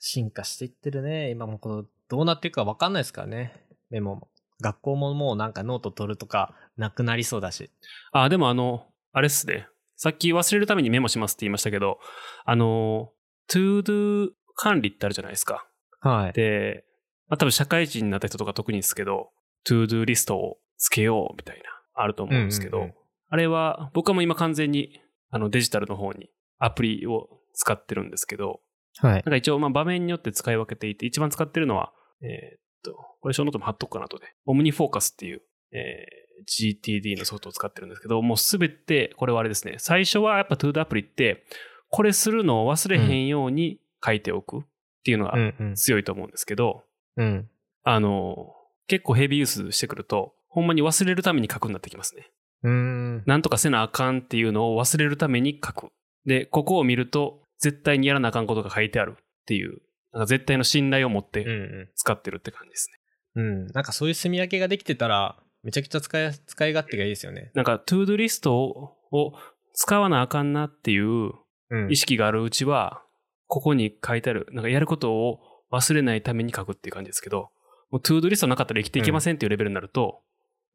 [0.00, 1.30] 進化していってるね。
[1.30, 3.66] 今もこの、どうなっていくか分かんないですからね。
[3.88, 4.28] メモも。
[4.60, 7.70] 学校ももうなんかノート取るとか、なくなりそうだし。
[8.12, 9.68] あ、でもあの、あれっすね。
[9.96, 11.98] さっき忘れるためにメモしますって言いましたけど、
[12.44, 13.12] あの、
[13.48, 15.66] ToDo 管理ってあるじゃないですか。
[16.00, 16.32] はい。
[16.32, 16.84] で、
[17.28, 19.30] まあ多分社会人になった人とか特にですけど、
[19.66, 21.62] ToDo リストをつけようみたいな、
[21.94, 22.94] あると思うんですけど、うんうんうん
[23.30, 25.00] あれは、僕はもう今完全に
[25.30, 28.60] あのデジタルの方にアプリを使ってるんですけど、
[28.98, 29.22] はいなん。
[29.22, 31.92] か一応まあ場面によって使い分けていて、一番使ってるのは、
[32.22, 41.44] えーっと、これショーノートも貼っとくかなとで、 OmniFocus っていう、えー GTD のソフトを使ってるんですけど、もうすべて、これはあれですね、最初はやっぱ ToDo アプリって、
[41.90, 44.62] これするのを忘れへんように書いておくっ
[45.04, 45.74] ていうのがうんうん。
[45.76, 46.82] 強いと思うんですけど、
[47.16, 47.48] うん。
[47.84, 48.54] あの、
[48.88, 52.30] 結構ヘビーユースしてくると、ほんまに忘れるために書くになってきますね。
[52.62, 53.22] うーん。
[53.26, 55.88] なんとかせなあかんっていうのを忘れるために書く。
[56.26, 59.80] で、ここを見ると、絶対にやらなあかんことが書いてあるっていう、
[60.14, 62.88] なんか絶対の信頼を持っうんてう使ってるって感じです
[63.36, 63.42] ね。
[63.42, 63.46] ん。
[63.46, 63.66] うん。
[63.72, 67.50] なんかそういう住み分けができてたら、めちゃくちゃ使い、使い勝手がいいですよね。
[67.54, 69.32] なんか、 ToDo リストをを
[69.74, 71.32] 使わなあかんなっていう
[71.70, 73.02] うん意識があるうちは、
[73.46, 75.40] ここに書いてある、なんかやることを
[75.72, 77.50] 忘れないために書くっていう感じですけど、
[77.90, 80.20] もう ToDo リストなかったら生きていけませんっていうレベルになると、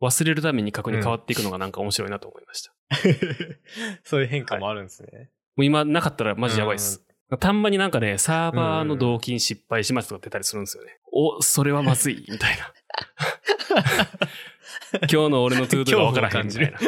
[0.02, 2.74] 忘れるために書くに変わっていくのがなんか面白いなと思いました。
[4.04, 5.30] そういう変化もあるんですね。
[5.56, 7.06] もう今なかったらマジやばいです。
[7.38, 11.00] たまになんかね、サーバーの同期に失敗しましたとか出たりするんですよね。
[11.12, 12.74] お、それはまずい、 みたいな。
[15.12, 16.80] 今日の俺の ToDo がわからへんみたいな。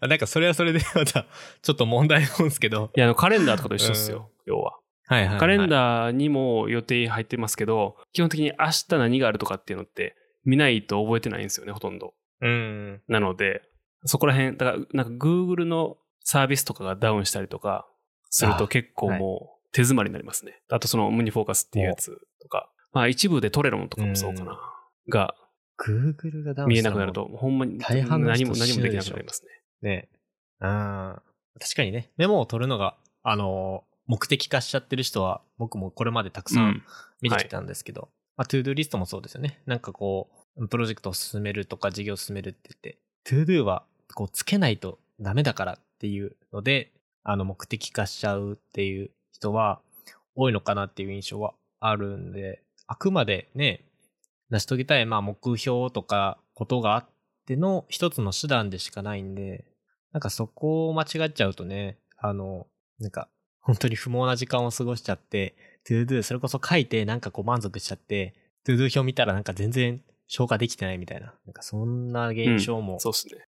[0.00, 0.06] な。
[0.08, 1.26] なんかそれはそれでまた、
[1.62, 2.92] ちょっと問題なんですけど。
[2.96, 4.78] いや、カレンダーとかと一緒ですよ、要は。
[5.08, 5.40] はいはい、はい。
[5.40, 10.14] カレンダーにも予定入ってますけど、基本的に明日何があるとかっていうのって
[10.44, 12.14] 見ないと覚えてないんですよね、ほとんど。
[12.40, 13.02] うん。
[13.08, 13.62] なので、
[14.04, 15.96] そこら辺、だから、なんか Google の
[16.28, 17.86] サービスとかがダウンしたりとか
[18.30, 20.60] するとあ結構もう手詰まりになりますね。
[20.68, 24.58] あとその OmniFocus っていうやつとか、まあ一部で Trello とかもそうかな、
[25.08, 25.36] が
[25.78, 29.44] Google がダウン見えなくなると、ほんまに何も何もできなくなります
[29.82, 29.88] ね。
[29.88, 30.08] ね。
[30.60, 31.22] うん。
[31.60, 36.84] 確かにね、メモを取るのが、あのー目的化しちゃってる人は、僕もこれまでたくさん
[37.20, 39.60] 見てきたんですけど、まあ、 ToDo リストもそうですよね。
[39.66, 46.92] なんかこう、プロジェクトを進めるとか事業を進めるって言って、 ToDo はこうつけないとダメだからっていうので、
[47.24, 49.80] あの目的化しちゃうっていう人は
[50.34, 53.84] 多いのかなっていう印象はあるんで、あくまでね、
[54.50, 57.08] 成し遂げたいまあ目標とかことがあっ
[57.46, 59.64] ての一つの手段でしかないんで、
[60.12, 62.66] なんかそこを間違っちゃうとね、あの、
[63.00, 63.28] なんか
[63.60, 68.34] 本当に不毛な時間を過ごしちゃって、 ToDo それこそ書いてなんかこう満足しちゃって、
[68.64, 72.98] ToDo 表見たらなんか全然消化できてないみたいな、なんかそんな現象も。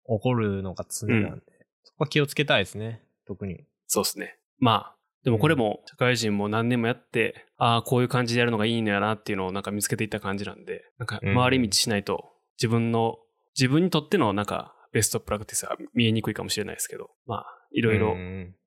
[0.07, 1.42] 起こるのが常なんで、うん
[1.87, 3.64] そこは気をつけたいですね、特に。
[3.87, 4.39] そうっすね。
[4.59, 13.16] まあ、でもこれも社会人も何年もやって、ああ、こういう感じでやるのがいいのやなっていうのをなんか見つけていった感じなんで、なんかうん回り道しないと自分の、
[13.57, 18.16] 自分にとってのなんかベストプラクティスは見えにくいかもしれないですけど、まあ、いいろいろ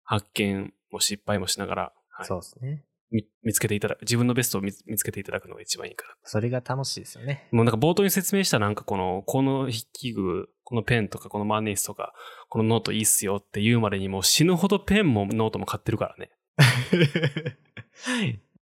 [0.03, 2.83] 発見も失敗もしながら、はいそうですね。
[3.11, 6.15] み見つけていただく、自分のベストを見つけていただくのが一番いいから。
[6.23, 7.47] それが楽しいですよね。
[7.51, 12.13] もうなんか冒頭に説明したなんかこの、この筆記具、このペンとかこの万年筆とか、
[12.49, 16.31] このノートいいっすよって言うまでにもう死ぬほどペンもノートも買ってるからね。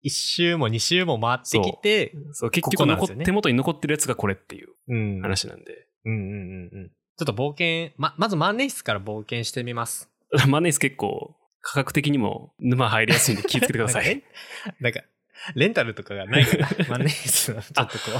[0.02, 5.20] 一周も二周も回ってきて、そう、結こ局残っ、こなんですよね手元に残ってるやつがこれっていううん。
[5.20, 5.86] 話なんで。
[6.04, 6.90] うんうんうんうん。
[7.16, 10.10] ちょっと冒険、ま、まず万年筆から冒険してみます。
[10.48, 14.22] 万年筆結構価格的にも沼入りやすいんで気をつけてください。
[14.80, 15.00] なんか、
[15.54, 18.10] レンタルとかがないから、万年筆をちょっとこ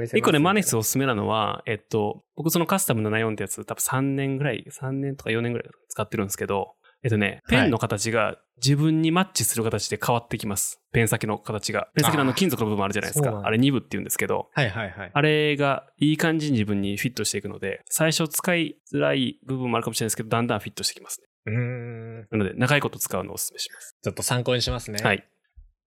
[0.00, 10.80] う、試せ一個ね、万年筆筆おすすめなのは、えっと、僕そのカスタム74ってやつ多分3年ぐらい、3年とか4年ぐらい使ってるんですけど、えっとね、ペンの形が自分にマッチする形で変わってきます。
[10.92, 11.88] ペン先の形が。
[11.94, 13.42] ペン先のあの金属の部分あるじゃないですか。
[13.44, 15.10] あれ2部って言うんですけど、はいはいはい。
[15.12, 21.28] あれがいい感じに自分にフィットしていくので、最初使いづらい部分もあるかもしれないですけど、だんだんフィットしてきますね。
[21.46, 22.20] うーん。
[22.30, 23.96] なので、長いこと使うのをお勧めします。
[24.02, 25.02] ちょっと参考にしますね。
[25.02, 25.12] は。
[25.14, 25.26] い。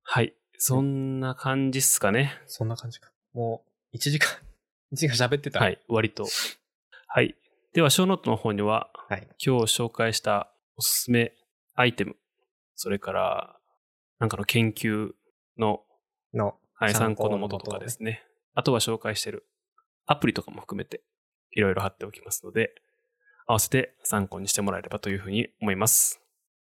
[0.04, 0.34] はい。
[0.58, 2.42] そんな感じっすかね。
[2.48, 3.12] そんな感じか。
[3.34, 4.30] もう、1時間、
[4.94, 5.60] 1時間喋ってた。
[5.60, 5.70] は。
[5.70, 5.80] い。
[5.88, 6.26] 割と。
[7.08, 7.36] はい。
[7.74, 9.28] では、ショーノートの方には、はい。
[9.44, 11.34] 今日紹介したおすすめ
[11.76, 12.16] アイテム、
[12.76, 13.60] それから、
[14.20, 15.12] なんかの研究
[15.58, 15.84] の、
[16.34, 18.24] の、はい、参参考の考のもととかですね。
[18.54, 19.48] あとは紹介してる
[20.06, 21.04] アプリとかも含めて、
[21.52, 22.74] いろいろ貼っておきますので、
[23.50, 26.22] 合わせて参考にしてもらえればというふうに思います。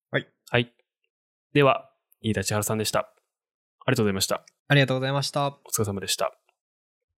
[0.10, 0.28] はい。
[0.50, 0.74] はい。
[1.54, 3.00] では、飯田千春さんでした。
[3.00, 3.06] あ
[3.92, 4.44] りがとうございました。
[4.70, 5.46] ありがとうございました。
[5.46, 6.36] おお疲れ様でした。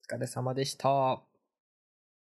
[0.10, 1.35] 疲れ様でした。